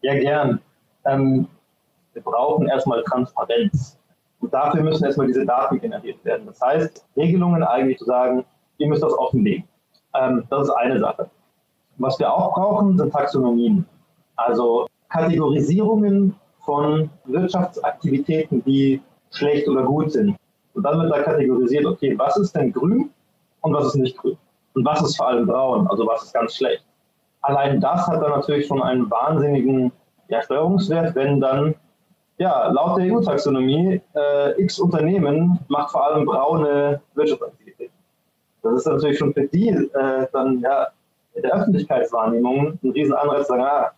Ja, 0.02 0.14
gern 0.14 0.60
ähm, 1.04 1.48
wir 2.12 2.22
brauchen 2.22 2.68
erstmal 2.68 3.02
Transparenz. 3.02 3.98
Und 4.38 4.54
dafür 4.54 4.84
müssen 4.84 5.04
erstmal 5.04 5.26
diese 5.26 5.44
Daten 5.44 5.80
generiert 5.80 6.24
werden. 6.24 6.46
Das 6.46 6.60
heißt, 6.60 7.04
Regelungen 7.16 7.64
eigentlich 7.64 7.98
zu 7.98 8.04
sagen, 8.04 8.44
ihr 8.78 8.86
müsst 8.86 9.02
das 9.02 9.18
offenlegen. 9.18 9.64
Ähm, 10.14 10.44
das 10.48 10.68
ist 10.68 10.74
eine 10.74 11.00
Sache. 11.00 11.28
Was 11.98 12.20
wir 12.20 12.32
auch 12.32 12.54
brauchen, 12.54 12.96
sind 12.96 13.12
Taxonomien. 13.12 13.84
Also 14.36 14.86
Kategorisierungen 15.08 16.34
von 16.64 17.10
Wirtschaftsaktivitäten, 17.26 18.64
die 18.64 19.00
schlecht 19.30 19.68
oder 19.68 19.82
gut 19.82 20.12
sind. 20.12 20.36
Und 20.74 20.82
dann 20.82 21.00
wird 21.00 21.12
da 21.12 21.22
kategorisiert, 21.22 21.86
okay, 21.86 22.18
was 22.18 22.36
ist 22.36 22.54
denn 22.56 22.72
grün 22.72 23.10
und 23.60 23.74
was 23.74 23.86
ist 23.86 23.96
nicht 23.96 24.16
grün? 24.16 24.36
Und 24.74 24.84
was 24.84 25.02
ist 25.02 25.16
vor 25.16 25.28
allem 25.28 25.46
braun, 25.46 25.86
also 25.86 26.06
was 26.06 26.24
ist 26.24 26.34
ganz 26.34 26.56
schlecht? 26.56 26.84
Allein 27.42 27.80
das 27.80 28.06
hat 28.08 28.22
dann 28.22 28.30
natürlich 28.30 28.66
schon 28.66 28.82
einen 28.82 29.08
wahnsinnigen 29.10 29.92
ja, 30.28 30.42
Steuerungswert, 30.42 31.14
wenn 31.14 31.40
dann 31.40 31.74
ja, 32.38 32.68
laut 32.72 32.98
der 32.98 33.12
EU-Taxonomie 33.12 34.00
äh, 34.16 34.62
X 34.62 34.80
Unternehmen 34.80 35.60
macht 35.68 35.92
vor 35.92 36.06
allem 36.06 36.24
braune 36.24 37.00
Wirtschaftsaktivitäten. 37.14 37.94
Das 38.62 38.72
ist 38.74 38.86
natürlich 38.86 39.18
schon 39.18 39.32
für 39.32 39.46
die 39.46 39.68
äh, 39.68 40.26
dann 40.32 40.58
ja 40.60 40.88
in 41.34 41.42
der 41.42 41.54
Öffentlichkeitswahrnehmung 41.54 42.78
ein 42.82 42.90
Riesenanreiz 42.90 43.46
zu 43.46 43.52
sagen, 43.52 43.62
ah, 43.62 43.92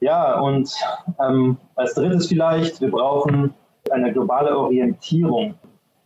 ja, 0.00 0.40
und 0.40 0.74
ähm, 1.22 1.56
als 1.76 1.94
drittes 1.94 2.26
vielleicht, 2.26 2.80
wir 2.80 2.90
brauchen 2.90 3.54
eine 3.90 4.12
globale 4.12 4.56
Orientierung. 4.56 5.54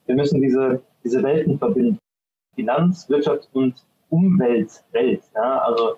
Wir 0.06 0.14
müssen 0.16 0.40
diese, 0.40 0.80
diese 1.02 1.22
Welten 1.22 1.58
verbinden. 1.58 1.98
Finanz, 2.54 3.08
Wirtschaft 3.08 3.48
und 3.52 3.74
Umweltwelt. 4.10 5.22
Ja? 5.34 5.58
Also 5.58 5.96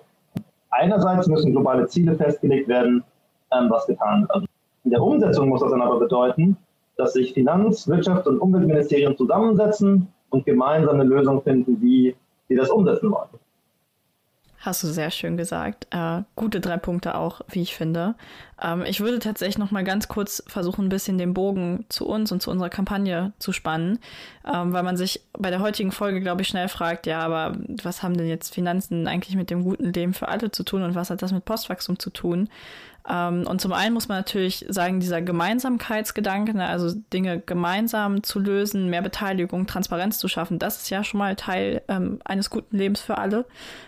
einerseits 0.71 1.27
müssen 1.27 1.51
globale 1.51 1.87
Ziele 1.87 2.15
festgelegt 2.15 2.67
werden, 2.67 3.03
ähm, 3.51 3.69
was 3.69 3.85
getan 3.87 4.27
wird. 4.29 4.45
In 4.83 4.91
der 4.91 5.03
Umsetzung 5.03 5.49
muss 5.49 5.61
das 5.61 5.71
dann 5.71 5.81
aber 5.81 5.99
bedeuten, 5.99 6.57
dass 6.97 7.13
sich 7.13 7.33
Finanz-, 7.33 7.87
Wirtschafts- 7.87 8.27
und 8.27 8.39
Umweltministerien 8.39 9.15
zusammensetzen 9.17 10.07
und 10.29 10.45
gemeinsame 10.45 11.03
Lösungen 11.03 11.41
finden, 11.41 11.81
wie 11.81 12.15
sie 12.47 12.55
das 12.55 12.69
umsetzen 12.69 13.11
wollen. 13.11 13.29
Hast 14.67 14.83
du 14.83 14.87
sehr 14.87 15.11
schön 15.11 15.37
gesagt. 15.37 15.87
Äh, 15.91 16.23
gute 16.35 16.59
drei 16.59 16.75
Punkte 16.75 17.15
auch, 17.15 17.39
wie 17.47 17.61
ich 17.61 17.73
finde. 17.73 18.15
Ähm, 18.61 18.83
ich 18.85 18.99
würde 18.99 19.19
tatsächlich 19.19 19.57
noch 19.57 19.71
mal 19.71 19.85
ganz 19.85 20.09
kurz 20.09 20.43
versuchen, 20.45 20.87
ein 20.87 20.89
bisschen 20.89 21.17
den 21.17 21.33
Bogen 21.33 21.85
zu 21.87 22.05
uns 22.05 22.33
und 22.33 22.41
zu 22.41 22.51
unserer 22.51 22.67
Kampagne 22.67 23.31
zu 23.39 23.53
spannen, 23.53 23.99
ähm, 24.45 24.73
weil 24.73 24.83
man 24.83 24.97
sich 24.97 25.21
bei 25.31 25.51
der 25.51 25.61
heutigen 25.61 25.93
Folge, 25.93 26.19
glaube 26.19 26.41
ich, 26.41 26.49
schnell 26.49 26.67
fragt, 26.67 27.05
ja, 27.05 27.21
aber 27.21 27.55
was 27.81 28.03
haben 28.03 28.17
denn 28.17 28.27
jetzt 28.27 28.53
Finanzen 28.53 29.07
eigentlich 29.07 29.37
mit 29.37 29.51
dem 29.51 29.63
guten 29.63 29.93
Leben 29.93 30.13
für 30.13 30.27
alle 30.27 30.51
zu 30.51 30.63
tun 30.63 30.83
und 30.83 30.95
was 30.95 31.11
hat 31.11 31.21
das 31.21 31.31
mit 31.31 31.45
Postwachstum 31.45 31.97
zu 31.97 32.09
tun? 32.09 32.49
Ähm, 33.09 33.45
und 33.47 33.61
zum 33.61 33.73
einen 33.73 33.93
muss 33.93 34.07
man 34.07 34.17
natürlich 34.17 34.65
sagen, 34.69 34.99
dieser 34.99 35.21
Gemeinsamkeitsgedanke, 35.21 36.53
ne, 36.55 36.67
also 36.67 36.93
Dinge 37.13 37.39
gemeinsam 37.39 38.23
zu 38.23 38.39
lösen, 38.39 38.89
mehr 38.89 39.01
Beteiligung, 39.01 39.65
Transparenz 39.65 40.19
zu 40.19 40.27
schaffen, 40.27 40.59
das 40.59 40.81
ist 40.81 40.89
ja 40.89 41.03
schon 41.03 41.19
mal 41.19 41.35
Teil 41.35 41.81
ähm, 41.87 42.19
eines 42.25 42.49
guten 42.49 42.77
Lebens 42.77 42.99
für 42.99 43.17
alle. 43.17 43.45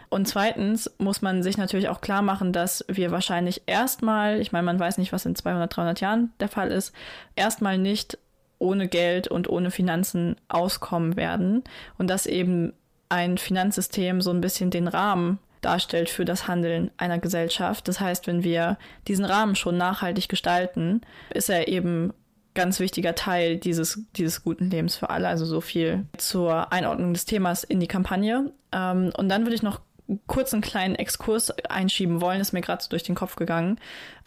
Und 0.10 0.28
zweitens 0.28 0.92
muss 0.98 1.22
man 1.22 1.44
sich 1.44 1.58
natürlich 1.58 1.90
auch 1.90 2.02
klar 2.02 2.22
machen, 2.22 2.54
dass 2.54 2.86
wir 2.88 3.12
wahrscheinlich 3.12 3.64
erstmal, 3.66 4.40
ich 4.40 4.52
meine, 4.52 4.66
man 4.66 4.80
weiß 4.80 4.98
nicht, 4.98 5.12
was 5.12 5.26
in 5.26 5.36
200, 5.36 5.76
300 5.76 6.02
Jahren 6.02 6.32
der 6.40 6.48
Fall 6.48 6.72
ist, 6.72 6.94
erstmal 7.36 7.78
nicht 7.78 8.18
ohne 8.58 8.88
Geld 8.88 9.28
und 9.28 9.50
ohne 9.50 9.72
Finanzen 9.72 10.36
auskommen 10.50 11.16
werden 11.16 11.64
und 11.98 12.10
dass 12.10 12.26
eben 12.26 12.74
ein 13.10 13.38
Finanzsystem 13.38 14.22
so 14.22 14.32
ein 14.32 14.42
bisschen 14.42 14.70
den 14.70 14.88
Rahmen 14.88 15.40
darstellt 15.62 16.10
für 16.10 16.26
das 16.26 16.48
Handeln 16.48 16.92
einer 16.98 17.20
Gesellschaft. 17.20 17.88
Das 17.88 18.00
heißt, 18.00 18.28
wenn 18.28 18.44
wir 18.44 18.78
diesen 19.08 19.26
Rahmen 19.26 19.56
schon 19.56 19.78
nachhaltig 19.78 20.30
gestalten, 20.30 21.02
ist 21.34 21.50
er 21.50 21.68
eben 21.68 22.14
ganz 22.56 22.80
wichtiger 22.80 23.16
Teil 23.16 23.58
dieses, 23.58 24.04
dieses 24.16 24.44
guten 24.44 24.70
Lebens 24.70 24.96
für 24.96 25.10
alle. 25.10 25.28
Also 25.28 25.46
so 25.46 25.62
viel 25.62 26.06
zur 26.18 26.72
Einordnung 26.72 27.14
des 27.14 27.26
Themas 27.26 27.64
in 27.64 27.80
die 27.80 27.88
Kampagne. 27.88 28.52
Ähm, 28.72 29.12
und 29.16 29.30
dann 29.30 29.44
würde 29.44 29.56
ich 29.56 29.64
noch 29.64 29.82
kurz 30.28 30.54
einen 30.54 30.62
kleinen 30.62 30.96
Exkurs 30.96 31.52
einschieben 31.70 32.22
wollen, 32.22 32.42
ist 32.42 32.54
mir 32.54 32.62
gerade 32.62 32.82
so 32.82 32.90
durch 32.90 33.04
den 33.04 33.16
Kopf 33.16 33.36
gegangen, 33.36 33.80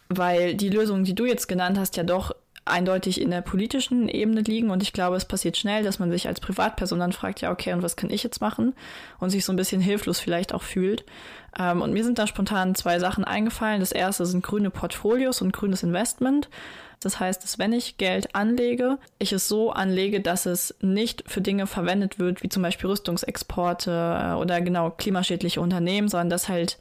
weil 0.09 0.55
die 0.55 0.69
Lösung, 0.69 1.03
die 1.03 1.15
du 1.15 1.25
jetzt 1.25 1.47
genannt 1.47 1.77
hast, 1.77 1.97
ja 1.97 2.03
doch 2.03 2.33
eindeutig 2.65 3.19
in 3.19 3.31
der 3.31 3.41
politischen 3.41 4.07
Ebene 4.07 4.41
liegen 4.41 4.69
und 4.69 4.81
ich 4.81 4.93
glaube, 4.93 5.17
es 5.17 5.25
passiert 5.25 5.57
schnell, 5.57 5.83
dass 5.83 5.99
man 5.99 6.09
sich 6.11 6.27
als 6.27 6.39
Privatperson 6.39 6.99
dann 6.99 7.11
fragt, 7.11 7.41
ja, 7.41 7.51
okay, 7.51 7.73
und 7.73 7.83
was 7.83 7.95
kann 7.95 8.09
ich 8.09 8.23
jetzt 8.23 8.41
machen? 8.41 8.73
Und 9.19 9.31
sich 9.31 9.43
so 9.43 9.51
ein 9.51 9.57
bisschen 9.57 9.81
hilflos 9.81 10.19
vielleicht 10.19 10.53
auch 10.53 10.63
fühlt. 10.63 11.03
Ähm, 11.59 11.81
und 11.81 11.93
mir 11.93 12.03
sind 12.03 12.19
da 12.19 12.27
spontan 12.27 12.75
zwei 12.75 12.99
Sachen 12.99 13.25
eingefallen. 13.25 13.81
Das 13.81 13.91
erste 13.91 14.25
sind 14.25 14.43
grüne 14.43 14.69
Portfolios 14.69 15.41
und 15.41 15.51
grünes 15.51 15.83
Investment. 15.83 16.49
Das 17.01 17.19
heißt, 17.19 17.43
dass 17.43 17.59
wenn 17.59 17.73
ich 17.73 17.97
Geld 17.97 18.33
anlege, 18.33 18.97
ich 19.19 19.33
es 19.33 19.49
so 19.49 19.71
anlege, 19.71 20.21
dass 20.21 20.45
es 20.45 20.73
nicht 20.79 21.23
für 21.27 21.41
Dinge 21.41 21.67
verwendet 21.67 22.17
wird, 22.17 22.43
wie 22.43 22.49
zum 22.49 22.63
Beispiel 22.63 22.89
Rüstungsexporte 22.89 23.91
äh, 23.91 24.33
oder 24.35 24.61
genau 24.61 24.91
klimaschädliche 24.91 25.59
Unternehmen, 25.59 26.07
sondern 26.07 26.29
dass 26.29 26.47
halt 26.47 26.79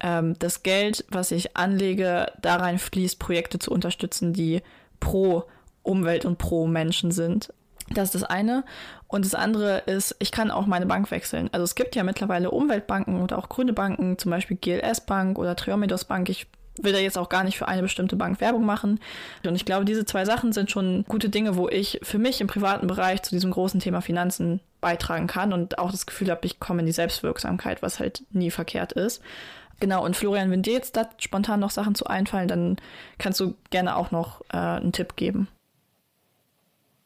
ähm, 0.00 0.34
das 0.38 0.62
Geld, 0.62 1.06
was 1.08 1.30
ich 1.30 1.56
anlege, 1.56 2.32
da 2.42 2.56
rein 2.56 2.78
fließt, 2.78 3.18
Projekte 3.18 3.58
zu 3.58 3.70
unterstützen, 3.70 4.34
die 4.34 4.60
pro 5.02 5.44
Umwelt 5.82 6.24
und 6.24 6.38
pro 6.38 6.66
Menschen 6.66 7.10
sind. 7.10 7.52
Das 7.90 8.06
ist 8.06 8.14
das 8.14 8.24
eine. 8.24 8.64
Und 9.08 9.26
das 9.26 9.34
andere 9.34 9.78
ist, 9.80 10.16
ich 10.20 10.32
kann 10.32 10.50
auch 10.50 10.66
meine 10.66 10.86
Bank 10.86 11.10
wechseln. 11.10 11.50
Also 11.52 11.64
es 11.64 11.74
gibt 11.74 11.94
ja 11.94 12.04
mittlerweile 12.04 12.50
Umweltbanken 12.50 13.20
oder 13.20 13.36
auch 13.36 13.50
grüne 13.50 13.74
Banken, 13.74 14.16
zum 14.16 14.30
Beispiel 14.30 14.56
GLS 14.56 15.02
Bank 15.02 15.38
oder 15.38 15.56
Triomedos 15.56 16.04
Bank. 16.04 16.30
Ich 16.30 16.46
will 16.80 16.92
da 16.92 16.98
jetzt 16.98 17.18
auch 17.18 17.28
gar 17.28 17.44
nicht 17.44 17.58
für 17.58 17.68
eine 17.68 17.82
bestimmte 17.82 18.16
Bank 18.16 18.40
Werbung 18.40 18.64
machen. 18.64 19.00
Und 19.44 19.56
ich 19.56 19.66
glaube, 19.66 19.84
diese 19.84 20.06
zwei 20.06 20.24
Sachen 20.24 20.52
sind 20.52 20.70
schon 20.70 21.04
gute 21.06 21.28
Dinge, 21.28 21.56
wo 21.56 21.68
ich 21.68 22.00
für 22.02 22.18
mich 22.18 22.40
im 22.40 22.46
privaten 22.46 22.86
Bereich 22.86 23.22
zu 23.22 23.30
diesem 23.30 23.50
großen 23.50 23.80
Thema 23.80 24.00
Finanzen 24.00 24.60
beitragen 24.80 25.26
kann 25.26 25.52
und 25.52 25.78
auch 25.78 25.90
das 25.90 26.06
Gefühl 26.06 26.30
habe, 26.30 26.46
ich 26.46 26.60
komme 26.60 26.80
in 26.80 26.86
die 26.86 26.92
Selbstwirksamkeit, 26.92 27.82
was 27.82 28.00
halt 28.00 28.22
nie 28.30 28.50
verkehrt 28.50 28.92
ist. 28.92 29.20
Genau, 29.82 30.04
und 30.04 30.14
Florian, 30.14 30.48
wenn 30.52 30.62
dir 30.62 30.74
jetzt 30.74 30.96
da 30.96 31.06
spontan 31.18 31.58
noch 31.58 31.70
Sachen 31.70 31.96
zu 31.96 32.06
einfallen, 32.06 32.46
dann 32.46 32.76
kannst 33.18 33.40
du 33.40 33.54
gerne 33.70 33.96
auch 33.96 34.12
noch 34.12 34.40
äh, 34.52 34.56
einen 34.56 34.92
Tipp 34.92 35.16
geben. 35.16 35.48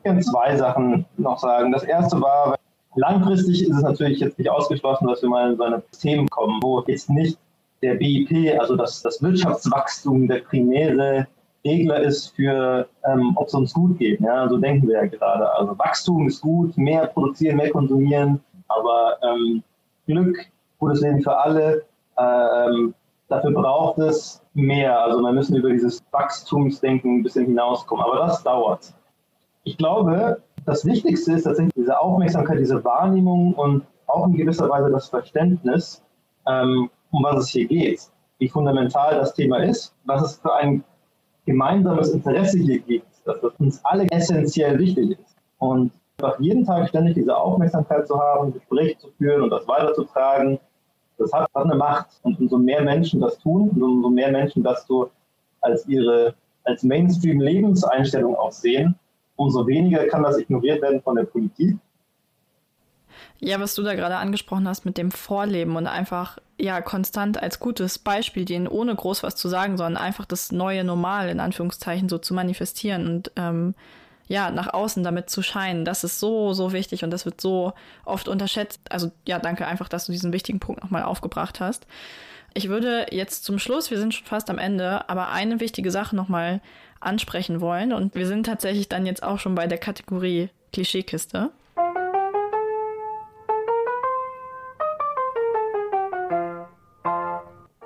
Ich 0.01 0.05
kann 0.05 0.21
zwei 0.21 0.55
Sachen 0.59 1.07
noch 1.17 1.39
sagen. 1.39 1.73
Das 1.73 1.85
erste 1.85 2.21
war, 2.21 2.59
langfristig 2.95 3.63
ist 3.63 3.75
es 3.75 3.81
natürlich 3.81 4.21
jetzt 4.21 4.39
nicht 4.39 4.51
ausgeschlossen, 4.51 5.07
dass 5.07 5.23
wir 5.23 5.31
mal 5.31 5.53
in 5.53 5.57
so 5.57 5.63
ein 5.63 5.83
System 5.91 6.29
kommen, 6.29 6.63
wo 6.63 6.85
jetzt 6.87 7.09
nicht 7.09 7.39
der 7.81 7.95
BIP, 7.95 8.61
also 8.61 8.77
das, 8.77 9.01
das 9.01 9.23
Wirtschaftswachstum, 9.23 10.29
der 10.29 10.41
primäre 10.41 11.27
Regler 11.65 12.03
ist 12.03 12.37
für, 12.37 12.87
ähm, 13.11 13.33
ob 13.37 13.47
es 13.47 13.55
uns 13.55 13.73
gut 13.73 13.99
geht. 13.99 14.21
Ja, 14.21 14.47
so 14.51 14.59
denken 14.59 14.87
wir 14.87 14.97
ja 14.97 15.07
gerade. 15.07 15.51
Also 15.55 15.79
Wachstum 15.79 16.27
ist 16.27 16.43
gut, 16.43 16.77
mehr 16.77 17.07
produzieren, 17.07 17.57
mehr 17.57 17.71
konsumieren, 17.71 18.39
aber 18.69 19.17
ähm, 19.23 19.63
Glück, 20.07 20.37
gutes 20.79 21.01
Leben 21.01 21.23
für 21.23 21.35
alle 21.39 21.83
ähm, 22.19 22.95
dafür 23.29 23.51
braucht 23.53 23.99
es 23.99 24.43
mehr. 24.55 25.01
Also 25.01 25.21
wir 25.21 25.33
müssen 25.33 25.57
über 25.57 25.71
dieses 25.71 26.03
Wachstumsdenken 26.11 27.19
ein 27.19 27.23
bisschen 27.23 27.47
hinauskommen. 27.47 28.05
Aber 28.05 28.27
das 28.27 28.43
dauert. 28.43 28.95
Ich 29.65 29.77
glaube, 29.77 30.43
das 30.65 30.85
Wichtigste 30.85 31.33
ist 31.33 31.45
tatsächlich 31.45 31.75
diese 31.75 32.01
Aufmerksamkeit, 32.01 32.59
diese 32.59 32.85
Wahrnehmung 32.85 33.55
und 33.55 33.85
auch 34.07 34.27
in 34.27 34.35
gewisser 34.35 34.69
Weise 34.69 34.91
das 34.91 35.09
Verständnis, 35.09 36.03
ähm, 36.47 36.91
um 37.11 37.25
was 37.25 37.45
es 37.45 37.49
hier 37.49 37.67
geht, 37.67 38.01
wie 38.39 38.49
fundamental 38.49 39.17
das 39.17 39.35
Thema 39.35 39.59
ist, 39.59 39.95
was 40.05 40.23
es 40.23 40.37
für 40.37 40.55
ein 40.55 40.85
gemeinsames 41.47 42.11
Interesse 42.11 42.59
hier 42.59 42.81
gibt, 42.81 43.07
dass 43.25 43.41
das 43.41 43.53
uns 43.59 43.85
alle 43.85 44.07
essentiell 44.11 44.79
wichtig 44.79 45.13
ist. 45.13 45.37
Und 45.59 45.93
einfach 46.19 46.39
jeden 46.41 46.65
Tag 46.65 46.89
ständig 46.89 47.15
diese 47.15 47.37
Aufmerksamkeit 47.37 48.07
zu 48.07 48.19
haben, 48.19 48.53
Gespräche 48.53 48.99
zu 48.99 49.09
führen 49.19 49.43
und 49.43 49.51
das 49.51 49.67
weiterzutragen, 49.69 50.59
das 51.19 51.33
hat, 51.33 51.49
eine 51.55 51.75
Macht. 51.75 52.09
Und 52.23 52.39
umso 52.41 52.59
mehr 52.59 52.83
Menschen 52.83 53.21
das 53.21 53.39
tun, 53.39 53.71
umso 53.71 54.11
mehr 54.11 54.31
Menschen 54.31 54.63
das 54.63 54.87
so 54.87 55.11
als 55.61 55.87
ihre 55.87 56.35
als 56.65 56.83
Mainstream-Lebenseinstellung 56.83 58.35
auch 58.35 58.53
sehen, 58.53 58.97
umso 59.37 59.67
weniger 59.67 60.07
kann 60.09 60.23
das 60.23 60.39
ignoriert 60.39 60.83
werden 60.83 61.01
von 61.01 61.17
der 61.17 61.25
Politik. 61.25 61.77
Ja, 63.39 63.61
was 63.61 63.75
du 63.75 63.83
da 63.83 63.95
gerade 63.95 64.17
angesprochen 64.17 64.67
hast 64.67 64.85
mit 64.85 64.99
dem 64.99 65.11
Vorleben 65.11 65.77
und 65.77 65.87
einfach 65.87 66.39
ja 66.59 66.81
konstant 66.81 67.43
als 67.43 67.61
gutes 67.61 67.99
Beispiel 67.99 68.45
dienen, 68.45 68.67
ohne 68.67 68.95
groß 68.95 69.23
was 69.23 69.37
zu 69.37 69.49
sagen, 69.49 69.77
sondern 69.77 70.03
einfach 70.03 70.25
das 70.25 70.53
neue 70.53 70.85
Normal 70.85 71.29
in 71.29 71.41
Anführungszeichen 71.41 72.09
so 72.09 72.19
zu 72.19 72.35
manifestieren 72.35 73.07
und 73.07 73.33
ähm, 73.37 73.75
ja, 74.29 74.51
nach 74.51 74.73
außen 74.73 75.03
damit 75.05 75.31
zu 75.31 75.43
scheinen. 75.43 75.85
Das 75.85 76.05
ist 76.05 76.21
so, 76.21 76.53
so 76.53 76.73
wichtig 76.73 77.05
und 77.05 77.11
das 77.11 77.25
wird 77.25 77.41
so 77.41 77.73
oft 78.05 78.29
unterschätzt. 78.29 78.81
Also 78.91 79.13
ja, 79.27 79.39
danke 79.39 79.67
einfach, 79.67 79.89
dass 79.89 80.07
du 80.07 80.13
diesen 80.13 80.33
wichtigen 80.33 80.61
Punkt 80.61 80.83
nochmal 80.83 81.03
aufgebracht 81.03 81.61
hast. 81.61 81.87
Ich 82.55 82.69
würde 82.69 83.07
jetzt 83.11 83.45
zum 83.45 83.59
Schluss, 83.59 83.91
wir 83.91 83.99
sind 83.99 84.15
schon 84.15 84.27
fast 84.27 84.49
am 84.51 84.59
Ende, 84.59 85.09
aber 85.09 85.29
eine 85.29 85.61
wichtige 85.61 85.91
Sache 85.91 86.17
nochmal 86.17 86.61
ansprechen 87.01 87.61
wollen 87.61 87.93
und 87.93 88.15
wir 88.15 88.27
sind 88.27 88.47
tatsächlich 88.47 88.89
dann 88.89 89.07
jetzt 89.07 89.23
auch 89.23 89.39
schon 89.39 89.55
bei 89.55 89.67
der 89.67 89.79
Kategorie 89.79 90.49
Klischeekiste. 90.73 91.51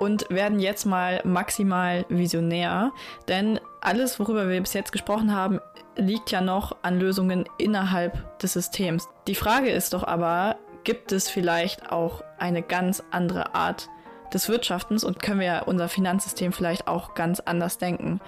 Und 0.01 0.25
werden 0.31 0.59
jetzt 0.59 0.85
mal 0.85 1.21
maximal 1.23 2.07
visionär, 2.09 2.91
denn 3.27 3.59
alles, 3.81 4.19
worüber 4.19 4.49
wir 4.49 4.59
bis 4.59 4.73
jetzt 4.73 4.91
gesprochen 4.91 5.35
haben, 5.35 5.59
liegt 5.95 6.31
ja 6.31 6.41
noch 6.41 6.75
an 6.81 6.99
Lösungen 6.99 7.45
innerhalb 7.59 8.39
des 8.39 8.53
Systems. 8.53 9.07
Die 9.27 9.35
Frage 9.35 9.69
ist 9.69 9.93
doch 9.93 10.03
aber, 10.03 10.55
gibt 10.83 11.11
es 11.11 11.29
vielleicht 11.29 11.91
auch 11.91 12.23
eine 12.39 12.63
ganz 12.63 13.03
andere 13.11 13.53
Art 13.53 13.89
des 14.33 14.49
Wirtschaftens 14.49 15.03
und 15.03 15.21
können 15.21 15.39
wir 15.39 15.65
unser 15.67 15.87
Finanzsystem 15.87 16.51
vielleicht 16.51 16.87
auch 16.87 17.13
ganz 17.13 17.39
anders 17.39 17.77
denken? 17.77 18.21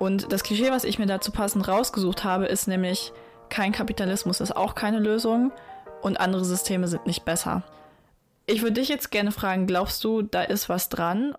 Und 0.00 0.32
das 0.32 0.42
Klischee, 0.42 0.72
was 0.72 0.82
ich 0.82 0.98
mir 0.98 1.06
dazu 1.06 1.30
passend 1.30 1.68
rausgesucht 1.68 2.24
habe, 2.24 2.46
ist 2.46 2.66
nämlich, 2.66 3.12
kein 3.50 3.70
Kapitalismus 3.70 4.40
ist 4.40 4.56
auch 4.56 4.74
keine 4.74 4.98
Lösung 4.98 5.52
und 6.02 6.18
andere 6.18 6.44
Systeme 6.44 6.88
sind 6.88 7.06
nicht 7.06 7.24
besser. 7.24 7.62
Ich 8.50 8.62
würde 8.62 8.80
dich 8.80 8.88
jetzt 8.88 9.12
gerne 9.12 9.30
fragen, 9.30 9.68
glaubst 9.68 10.02
du, 10.02 10.22
da 10.22 10.42
ist 10.42 10.68
was 10.68 10.88
dran? 10.88 11.36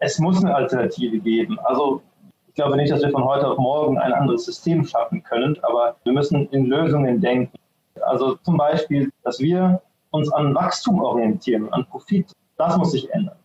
Es 0.00 0.18
muss 0.18 0.42
eine 0.42 0.52
Alternative 0.52 1.20
geben. 1.20 1.56
Also 1.60 2.02
ich 2.48 2.54
glaube 2.54 2.76
nicht, 2.76 2.90
dass 2.90 3.00
wir 3.00 3.10
von 3.10 3.22
heute 3.22 3.46
auf 3.46 3.56
morgen 3.56 3.96
ein 3.96 4.12
anderes 4.12 4.44
System 4.44 4.84
schaffen 4.84 5.22
können, 5.22 5.56
aber 5.62 5.94
wir 6.02 6.12
müssen 6.12 6.48
in 6.48 6.66
Lösungen 6.66 7.20
denken. 7.20 7.56
Also 8.04 8.34
zum 8.42 8.56
Beispiel, 8.56 9.12
dass 9.22 9.38
wir 9.38 9.80
uns 10.10 10.32
an 10.32 10.52
Wachstum 10.52 11.00
orientieren, 11.00 11.72
an 11.72 11.86
Profit. 11.86 12.32
Das 12.56 12.76
muss 12.76 12.90
sich 12.90 13.08
ändern. 13.12 13.36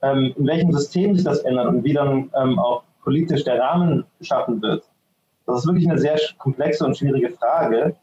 Ähm, 0.00 0.32
in 0.38 0.46
welchem 0.46 0.72
System 0.72 1.14
sich 1.14 1.24
das 1.24 1.40
ändert 1.40 1.66
und 1.66 1.84
wie 1.84 1.92
dann 1.92 2.30
ähm, 2.36 2.58
auch 2.58 2.84
politisch 3.04 3.44
der 3.44 3.60
Rahmen 3.60 4.06
geschaffen 4.18 4.62
wird, 4.62 4.88
das 5.44 5.58
ist 5.58 5.66
wirklich 5.66 5.90
eine 5.90 5.98
sehr 5.98 6.18
komplexe 6.38 6.86
und 6.86 6.96
schwierige 6.96 7.28
Frage. 7.28 7.96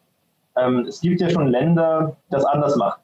Ähm, 0.55 0.85
es 0.87 1.01
gibt 1.01 1.21
ja 1.21 1.29
schon 1.31 1.47
Länder, 1.47 2.15
die 2.27 2.33
das 2.33 2.45
anders 2.45 2.75
machen. 2.75 3.01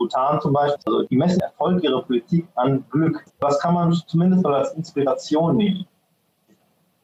Bhutan 0.00 0.40
zum 0.40 0.54
Beispiel, 0.54 0.80
also 0.86 1.02
die 1.02 1.16
messen 1.16 1.40
Erfolg 1.40 1.84
ihrer 1.84 2.02
Politik 2.02 2.46
an 2.54 2.84
Glück. 2.90 3.22
Das 3.38 3.60
kann 3.60 3.74
man 3.74 3.92
zumindest 4.06 4.42
mal 4.42 4.54
als 4.54 4.72
Inspiration 4.72 5.58
nehmen. 5.58 5.86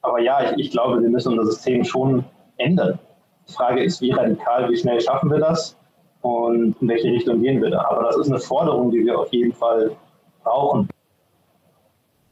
Aber 0.01 0.19
ja, 0.19 0.43
ich, 0.43 0.67
ich 0.67 0.71
glaube, 0.71 1.03
wir 1.03 1.11
müssen 1.11 1.39
unser 1.39 1.53
System 1.53 1.85
schon 1.85 2.25
ändern. 2.57 2.99
Die 3.47 3.53
Frage 3.53 3.85
ist, 3.85 4.01
wie 4.01 4.13
radikal, 4.13 4.71
wie 4.71 4.77
schnell 4.77 4.99
schaffen 5.01 5.31
wir 5.31 5.39
das 5.39 5.77
und 6.23 6.81
in 6.81 6.89
welche 6.89 7.09
Richtung 7.09 7.43
gehen 7.43 7.61
wir 7.61 7.71
da. 7.71 7.85
Aber 7.85 8.05
das 8.05 8.17
ist 8.17 8.31
eine 8.31 8.41
Forderung, 8.41 8.91
die 8.91 9.05
wir 9.05 9.19
auf 9.19 9.31
jeden 9.31 9.53
Fall 9.53 9.95
brauchen. 10.43 10.89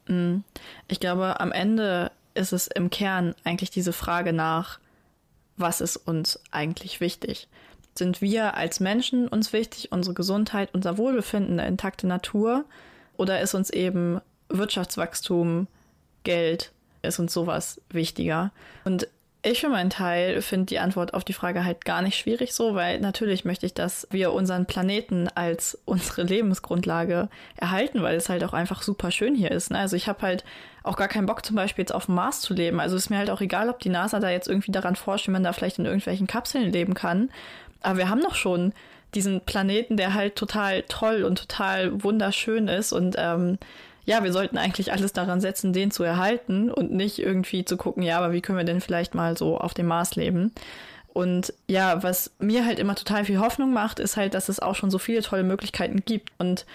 Mm. 0.06 0.38
Ich 0.88 0.98
glaube, 0.98 1.40
am 1.40 1.52
Ende 1.52 2.10
ist 2.32 2.52
es 2.52 2.68
im 2.68 2.88
Kern 2.88 3.34
eigentlich 3.44 3.70
diese 3.70 3.92
Frage 3.92 4.32
nach, 4.32 4.78
was 5.56 5.82
ist 5.82 5.96
uns 5.96 6.40
eigentlich 6.50 7.00
wichtig? 7.00 7.48
Sind 7.96 8.20
wir 8.20 8.54
als 8.54 8.80
Menschen 8.80 9.28
uns 9.28 9.52
wichtig, 9.52 9.92
unsere 9.92 10.14
Gesundheit, 10.14 10.70
unser 10.72 10.98
Wohlbefinden, 10.98 11.58
eine 11.60 11.68
intakte 11.68 12.06
Natur? 12.06 12.64
Oder 13.16 13.40
ist 13.40 13.54
uns 13.54 13.70
eben 13.70 14.20
Wirtschaftswachstum, 14.48 15.68
Geld, 16.24 16.72
ist 17.02 17.18
uns 17.18 17.32
sowas 17.32 17.80
wichtiger? 17.90 18.50
Und 18.84 19.06
ich 19.46 19.60
für 19.60 19.68
meinen 19.68 19.90
Teil 19.90 20.40
finde 20.40 20.66
die 20.66 20.78
Antwort 20.78 21.12
auf 21.12 21.22
die 21.22 21.34
Frage 21.34 21.64
halt 21.64 21.84
gar 21.84 22.00
nicht 22.00 22.16
schwierig 22.16 22.54
so, 22.54 22.74
weil 22.74 22.98
natürlich 23.00 23.44
möchte 23.44 23.66
ich, 23.66 23.74
dass 23.74 24.08
wir 24.10 24.32
unseren 24.32 24.64
Planeten 24.64 25.28
als 25.34 25.78
unsere 25.84 26.22
Lebensgrundlage 26.22 27.28
erhalten, 27.56 28.02
weil 28.02 28.16
es 28.16 28.30
halt 28.30 28.42
auch 28.42 28.54
einfach 28.54 28.82
super 28.82 29.10
schön 29.10 29.34
hier 29.34 29.50
ist. 29.50 29.70
Ne? 29.70 29.78
Also 29.78 29.96
ich 29.96 30.08
habe 30.08 30.22
halt 30.22 30.44
auch 30.82 30.96
gar 30.96 31.08
keinen 31.08 31.26
Bock 31.26 31.44
zum 31.44 31.56
Beispiel 31.56 31.82
jetzt 31.82 31.94
auf 31.94 32.06
dem 32.06 32.14
Mars 32.14 32.40
zu 32.40 32.54
leben. 32.54 32.80
Also 32.80 32.96
ist 32.96 33.10
mir 33.10 33.18
halt 33.18 33.30
auch 33.30 33.42
egal, 33.42 33.68
ob 33.68 33.80
die 33.80 33.90
NASA 33.90 34.18
da 34.18 34.30
jetzt 34.30 34.48
irgendwie 34.48 34.72
daran 34.72 34.96
forscht, 34.96 35.26
wie 35.28 35.32
man 35.32 35.44
da 35.44 35.52
vielleicht 35.52 35.78
in 35.78 35.84
irgendwelchen 35.84 36.26
Kapseln 36.26 36.72
leben 36.72 36.94
kann. 36.94 37.30
Aber 37.84 37.98
wir 37.98 38.08
haben 38.08 38.22
doch 38.22 38.34
schon 38.34 38.72
diesen 39.14 39.40
Planeten, 39.40 39.96
der 39.96 40.14
halt 40.14 40.36
total 40.36 40.82
toll 40.88 41.22
und 41.22 41.38
total 41.38 42.02
wunderschön 42.02 42.68
ist. 42.68 42.92
Und 42.92 43.14
ähm, 43.18 43.58
ja, 44.04 44.22
wir 44.22 44.32
sollten 44.32 44.58
eigentlich 44.58 44.92
alles 44.92 45.12
daran 45.12 45.40
setzen, 45.40 45.72
den 45.72 45.90
zu 45.90 46.02
erhalten 46.02 46.70
und 46.70 46.92
nicht 46.92 47.18
irgendwie 47.18 47.64
zu 47.64 47.76
gucken, 47.76 48.02
ja, 48.02 48.18
aber 48.18 48.32
wie 48.32 48.40
können 48.40 48.58
wir 48.58 48.64
denn 48.64 48.80
vielleicht 48.80 49.14
mal 49.14 49.36
so 49.36 49.56
auf 49.58 49.74
dem 49.74 49.86
Mars 49.86 50.16
leben? 50.16 50.52
Und 51.12 51.54
ja, 51.68 52.02
was 52.02 52.32
mir 52.40 52.66
halt 52.66 52.78
immer 52.80 52.96
total 52.96 53.24
viel 53.24 53.38
Hoffnung 53.38 53.72
macht, 53.72 54.00
ist 54.00 54.16
halt, 54.16 54.34
dass 54.34 54.48
es 54.48 54.58
auch 54.58 54.74
schon 54.74 54.90
so 54.90 54.98
viele 54.98 55.22
tolle 55.22 55.44
Möglichkeiten 55.44 56.02
gibt. 56.04 56.32
Und 56.38 56.66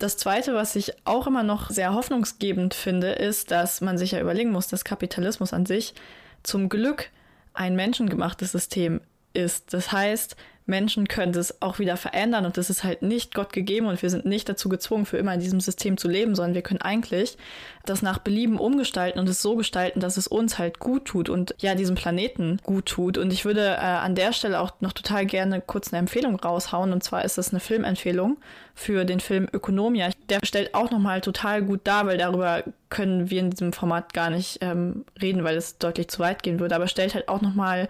das 0.00 0.16
Zweite, 0.16 0.54
was 0.54 0.74
ich 0.76 0.94
auch 1.04 1.28
immer 1.28 1.44
noch 1.44 1.70
sehr 1.70 1.94
hoffnungsgebend 1.94 2.74
finde, 2.74 3.12
ist, 3.12 3.52
dass 3.52 3.80
man 3.80 3.96
sich 3.96 4.12
ja 4.12 4.20
überlegen 4.20 4.50
muss, 4.50 4.66
dass 4.66 4.84
Kapitalismus 4.84 5.52
an 5.52 5.64
sich 5.64 5.94
zum 6.42 6.68
Glück 6.68 7.10
ein 7.54 7.76
menschengemachtes 7.76 8.52
System 8.52 9.00
ist. 9.32 9.72
Das 9.72 9.92
heißt, 9.92 10.36
Menschen 10.68 11.08
können 11.08 11.32
das 11.32 11.62
auch 11.62 11.78
wieder 11.78 11.96
verändern 11.96 12.44
und 12.44 12.58
das 12.58 12.68
ist 12.68 12.84
halt 12.84 13.00
nicht 13.00 13.34
Gott 13.34 13.54
gegeben 13.54 13.86
und 13.86 14.02
wir 14.02 14.10
sind 14.10 14.26
nicht 14.26 14.50
dazu 14.50 14.68
gezwungen, 14.68 15.06
für 15.06 15.16
immer 15.16 15.32
in 15.32 15.40
diesem 15.40 15.60
System 15.60 15.96
zu 15.96 16.08
leben, 16.08 16.34
sondern 16.34 16.54
wir 16.54 16.60
können 16.60 16.82
eigentlich 16.82 17.38
das 17.86 18.02
nach 18.02 18.18
Belieben 18.18 18.58
umgestalten 18.58 19.18
und 19.18 19.28
es 19.30 19.40
so 19.40 19.56
gestalten, 19.56 20.00
dass 20.00 20.18
es 20.18 20.28
uns 20.28 20.58
halt 20.58 20.78
gut 20.78 21.06
tut 21.06 21.30
und 21.30 21.54
ja, 21.58 21.74
diesem 21.74 21.94
Planeten 21.94 22.60
gut 22.64 22.84
tut. 22.84 23.16
Und 23.16 23.32
ich 23.32 23.46
würde 23.46 23.62
äh, 23.62 23.80
an 23.80 24.14
der 24.14 24.34
Stelle 24.34 24.60
auch 24.60 24.72
noch 24.80 24.92
total 24.92 25.24
gerne 25.24 25.62
kurz 25.62 25.90
eine 25.90 26.00
Empfehlung 26.00 26.36
raushauen 26.38 26.92
und 26.92 27.02
zwar 27.02 27.24
ist 27.24 27.38
das 27.38 27.50
eine 27.50 27.60
Filmempfehlung 27.60 28.36
für 28.74 29.06
den 29.06 29.20
Film 29.20 29.48
Ökonomia. 29.50 30.10
Der 30.28 30.40
stellt 30.44 30.74
auch 30.74 30.90
nochmal 30.90 31.22
total 31.22 31.62
gut 31.62 31.80
dar, 31.84 32.06
weil 32.06 32.18
darüber 32.18 32.62
können 32.90 33.30
wir 33.30 33.40
in 33.40 33.50
diesem 33.50 33.72
Format 33.72 34.12
gar 34.12 34.28
nicht 34.28 34.58
ähm, 34.60 35.06
reden, 35.20 35.44
weil 35.44 35.56
es 35.56 35.78
deutlich 35.78 36.08
zu 36.08 36.18
weit 36.18 36.42
gehen 36.42 36.60
würde, 36.60 36.74
aber 36.76 36.88
stellt 36.88 37.14
halt 37.14 37.30
auch 37.30 37.40
nochmal 37.40 37.88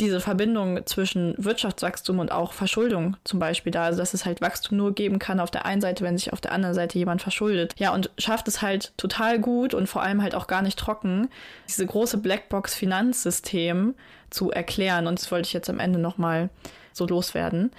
diese 0.00 0.20
Verbindung 0.20 0.86
zwischen 0.86 1.34
Wirtschaftswachstum 1.38 2.20
und 2.20 2.30
auch 2.30 2.52
Verschuldung 2.52 3.16
zum 3.24 3.40
Beispiel 3.40 3.72
da. 3.72 3.84
Also, 3.84 3.98
dass 3.98 4.14
es 4.14 4.24
halt 4.24 4.40
Wachstum 4.40 4.78
nur 4.78 4.94
geben 4.94 5.18
kann 5.18 5.40
auf 5.40 5.50
der 5.50 5.66
einen 5.66 5.80
Seite, 5.80 6.04
wenn 6.04 6.16
sich 6.16 6.32
auf 6.32 6.40
der 6.40 6.52
anderen 6.52 6.74
Seite 6.74 6.98
jemand 6.98 7.20
verschuldet. 7.20 7.74
Ja, 7.78 7.92
und 7.92 8.10
schafft 8.16 8.46
es 8.46 8.62
halt 8.62 8.92
total 8.96 9.40
gut 9.40 9.74
und 9.74 9.88
vor 9.88 10.02
allem 10.02 10.22
halt 10.22 10.34
auch 10.34 10.46
gar 10.46 10.62
nicht 10.62 10.78
trocken, 10.78 11.28
diese 11.68 11.84
große 11.84 12.18
Blackbox-Finanzsystem 12.18 13.94
zu 14.30 14.50
erklären. 14.50 15.06
Und 15.06 15.18
das 15.18 15.30
wollte 15.32 15.46
ich 15.46 15.52
jetzt 15.52 15.70
am 15.70 15.80
Ende 15.80 15.98
nochmal 15.98 16.50
so 16.92 17.06
loswerden. 17.06 17.72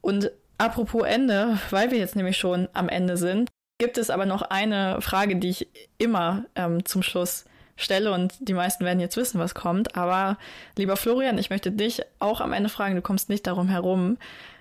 Und 0.00 0.30
apropos 0.58 1.02
Ende, 1.04 1.58
weil 1.70 1.90
wir 1.90 1.98
jetzt 1.98 2.16
nämlich 2.16 2.36
schon 2.36 2.68
am 2.74 2.88
Ende 2.88 3.16
sind, 3.16 3.50
gibt 3.78 3.98
es 3.98 4.10
aber 4.10 4.26
noch 4.26 4.42
eine 4.42 5.00
Frage, 5.00 5.36
die 5.36 5.48
ich 5.48 5.68
immer 5.98 6.44
ähm, 6.54 6.84
zum 6.84 7.02
Schluss 7.02 7.44
stelle 7.82 8.12
und 8.12 8.34
die 8.40 8.54
meisten 8.54 8.84
werden 8.84 9.00
jetzt 9.00 9.16
wissen, 9.16 9.40
was 9.40 9.54
kommt. 9.54 9.96
Aber 9.96 10.36
lieber 10.76 10.96
Florian, 10.96 11.38
ich 11.38 11.50
möchte 11.50 11.72
dich 11.72 12.02
auch 12.18 12.40
am 12.40 12.52
Ende 12.52 12.68
fragen, 12.68 12.94
du 12.94 13.02
kommst 13.02 13.28
nicht 13.28 13.46
darum 13.46 13.68
herum, 13.68 14.18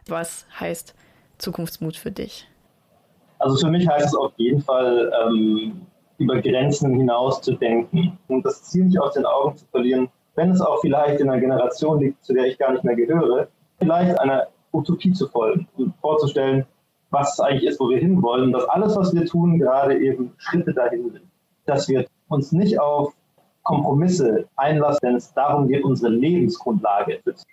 was 0.07 0.45
heißt 0.59 0.95
Zukunftsmut 1.37 1.95
für 1.95 2.11
dich? 2.11 2.47
Also 3.39 3.65
für 3.65 3.71
mich 3.71 3.87
heißt 3.87 4.07
es 4.07 4.15
auf 4.15 4.33
jeden 4.37 4.61
Fall, 4.61 5.11
ähm, 5.25 5.81
über 6.17 6.41
Grenzen 6.41 6.95
hinaus 6.95 7.41
zu 7.41 7.53
denken 7.53 8.17
und 8.27 8.45
das 8.45 8.63
Ziel 8.63 8.85
nicht 8.85 8.99
aus 8.99 9.13
den 9.13 9.25
Augen 9.25 9.55
zu 9.57 9.65
verlieren, 9.67 10.09
wenn 10.35 10.51
es 10.51 10.61
auch 10.61 10.81
vielleicht 10.81 11.21
in 11.21 11.29
einer 11.29 11.39
Generation 11.39 11.99
liegt, 11.99 12.23
zu 12.23 12.33
der 12.33 12.45
ich 12.45 12.57
gar 12.57 12.73
nicht 12.73 12.83
mehr 12.83 12.95
gehöre, 12.95 13.47
vielleicht 13.79 14.19
einer 14.19 14.47
Utopie 14.73 15.13
zu 15.13 15.27
folgen 15.27 15.67
und 15.77 15.93
vorzustellen, 16.01 16.65
was 17.09 17.33
es 17.33 17.39
eigentlich 17.39 17.69
ist, 17.69 17.79
wo 17.79 17.89
wir 17.89 17.97
hinwollen, 17.97 18.51
dass 18.51 18.65
alles, 18.65 18.95
was 18.95 19.13
wir 19.13 19.25
tun, 19.25 19.57
gerade 19.57 19.97
eben 19.97 20.33
Schritte 20.37 20.73
dahin 20.73 21.11
sind. 21.11 21.25
Dass 21.65 21.87
wir 21.87 22.05
uns 22.29 22.51
nicht 22.51 22.79
auf 22.79 23.13
Kompromisse 23.63 24.47
einlassen, 24.55 24.99
wenn 25.01 25.15
es 25.15 25.33
darum 25.33 25.67
geht, 25.67 25.83
unsere 25.83 26.11
Lebensgrundlage 26.11 27.19
zu 27.23 27.45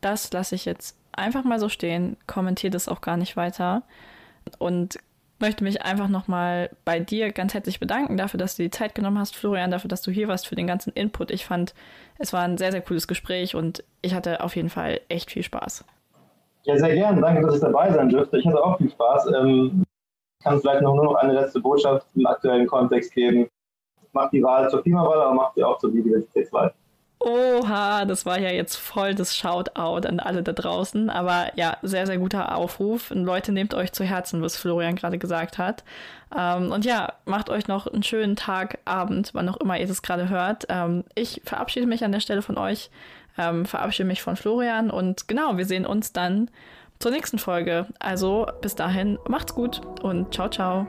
Das 0.00 0.32
lasse 0.32 0.54
ich 0.54 0.64
jetzt 0.64 0.98
einfach 1.12 1.44
mal 1.44 1.58
so 1.58 1.68
stehen, 1.68 2.16
kommentiere 2.26 2.72
das 2.72 2.88
auch 2.88 3.00
gar 3.00 3.16
nicht 3.16 3.36
weiter 3.36 3.82
und 4.58 4.98
möchte 5.40 5.64
mich 5.64 5.82
einfach 5.82 6.08
nochmal 6.08 6.70
bei 6.84 7.00
dir 7.00 7.32
ganz 7.32 7.54
herzlich 7.54 7.80
bedanken 7.80 8.16
dafür, 8.16 8.38
dass 8.38 8.56
du 8.56 8.62
die 8.62 8.70
Zeit 8.70 8.94
genommen 8.94 9.18
hast, 9.18 9.36
Florian, 9.36 9.70
dafür, 9.70 9.88
dass 9.88 10.02
du 10.02 10.10
hier 10.10 10.28
warst, 10.28 10.46
für 10.46 10.54
den 10.54 10.66
ganzen 10.66 10.92
Input. 10.92 11.30
Ich 11.30 11.44
fand, 11.44 11.74
es 12.18 12.32
war 12.32 12.42
ein 12.42 12.58
sehr, 12.58 12.72
sehr 12.72 12.80
cooles 12.80 13.08
Gespräch 13.08 13.54
und 13.54 13.84
ich 14.02 14.14
hatte 14.14 14.42
auf 14.42 14.56
jeden 14.56 14.70
Fall 14.70 15.00
echt 15.08 15.30
viel 15.30 15.42
Spaß. 15.42 15.84
Ja, 16.64 16.78
sehr 16.78 16.94
gerne. 16.94 17.20
Danke, 17.20 17.42
dass 17.42 17.56
ich 17.56 17.60
dabei 17.60 17.92
sein 17.92 18.08
durfte. 18.08 18.38
Ich 18.38 18.46
hatte 18.46 18.62
auch 18.62 18.78
viel 18.78 18.90
Spaß. 18.90 19.32
Ähm, 19.34 19.83
kann 20.44 20.60
vielleicht 20.60 20.82
noch 20.82 20.94
nur 20.94 21.04
noch 21.04 21.14
eine 21.16 21.32
letzte 21.32 21.60
Botschaft 21.60 22.06
im 22.14 22.26
aktuellen 22.26 22.66
Kontext 22.66 23.12
geben. 23.12 23.48
Macht 24.12 24.32
die 24.32 24.42
Wahl 24.42 24.70
zur 24.70 24.82
Klimawahl, 24.82 25.20
aber 25.22 25.34
macht 25.34 25.54
sie 25.56 25.64
auch 25.64 25.78
zur 25.78 25.90
Biodiversitätswahl. 25.90 26.72
Oha, 27.18 28.04
das 28.04 28.26
war 28.26 28.38
ja 28.38 28.50
jetzt 28.50 28.76
voll 28.76 29.14
das 29.14 29.34
Shoutout 29.34 30.06
an 30.06 30.20
alle 30.20 30.42
da 30.42 30.52
draußen. 30.52 31.08
Aber 31.08 31.46
ja, 31.56 31.78
sehr, 31.80 32.06
sehr 32.06 32.18
guter 32.18 32.54
Aufruf. 32.54 33.10
Und 33.10 33.24
Leute, 33.24 33.50
nehmt 33.50 33.72
euch 33.72 33.92
zu 33.92 34.04
Herzen, 34.04 34.42
was 34.42 34.58
Florian 34.58 34.94
gerade 34.94 35.18
gesagt 35.18 35.56
hat. 35.56 35.84
Ähm, 36.36 36.70
und 36.70 36.84
ja, 36.84 37.14
macht 37.24 37.48
euch 37.48 37.66
noch 37.66 37.86
einen 37.86 38.02
schönen 38.02 38.36
Tag, 38.36 38.78
Abend, 38.84 39.30
wann 39.32 39.48
auch 39.48 39.56
immer 39.56 39.78
ihr 39.80 39.86
das 39.86 40.02
gerade 40.02 40.28
hört. 40.28 40.66
Ähm, 40.68 41.04
ich 41.14 41.40
verabschiede 41.44 41.86
mich 41.86 42.04
an 42.04 42.12
der 42.12 42.20
Stelle 42.20 42.42
von 42.42 42.58
euch, 42.58 42.90
ähm, 43.38 43.64
verabschiede 43.64 44.06
mich 44.06 44.22
von 44.22 44.36
Florian. 44.36 44.90
Und 44.90 45.26
genau, 45.26 45.56
wir 45.56 45.64
sehen 45.64 45.86
uns 45.86 46.12
dann 46.12 46.50
zur 46.98 47.10
nächsten 47.10 47.38
Folge. 47.38 47.86
Also 47.98 48.46
bis 48.60 48.74
dahin, 48.74 49.18
macht's 49.28 49.54
gut 49.54 49.80
und 50.02 50.32
ciao, 50.32 50.48
ciao. 50.48 50.86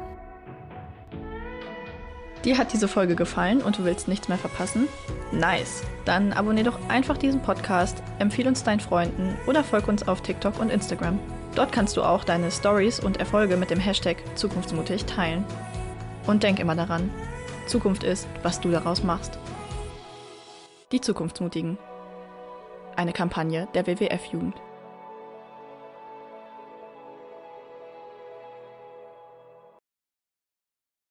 Dir 2.45 2.59
hat 2.59 2.73
diese 2.73 2.87
Folge 2.87 3.15
gefallen 3.15 3.61
und 3.61 3.79
du 3.79 3.85
willst 3.85 4.07
nichts 4.07 4.27
mehr 4.27 4.37
verpassen? 4.37 4.87
Nice! 5.31 5.83
Dann 6.05 6.31
abonnier 6.31 6.63
doch 6.63 6.77
einfach 6.89 7.17
diesen 7.17 7.41
Podcast, 7.41 8.03
empfehle 8.19 8.49
uns 8.49 8.63
deinen 8.63 8.79
Freunden 8.79 9.35
oder 9.47 9.63
folg 9.63 9.87
uns 9.87 10.07
auf 10.07 10.21
TikTok 10.21 10.59
und 10.59 10.69
Instagram. 10.69 11.19
Dort 11.55 11.71
kannst 11.71 11.97
du 11.97 12.03
auch 12.03 12.23
deine 12.23 12.51
Stories 12.51 12.99
und 12.99 13.17
Erfolge 13.17 13.57
mit 13.57 13.71
dem 13.71 13.79
Hashtag 13.79 14.17
Zukunftsmutig 14.35 15.05
teilen. 15.05 15.43
Und 16.27 16.43
denk 16.43 16.59
immer 16.59 16.75
daran, 16.75 17.09
Zukunft 17.65 18.03
ist, 18.03 18.27
was 18.43 18.59
du 18.59 18.69
daraus 18.69 19.03
machst. 19.03 19.39
Die 20.91 21.01
Zukunftsmutigen. 21.01 21.79
Eine 22.95 23.11
Kampagne 23.11 23.67
der 23.73 23.87
WWF-Jugend. 23.87 24.55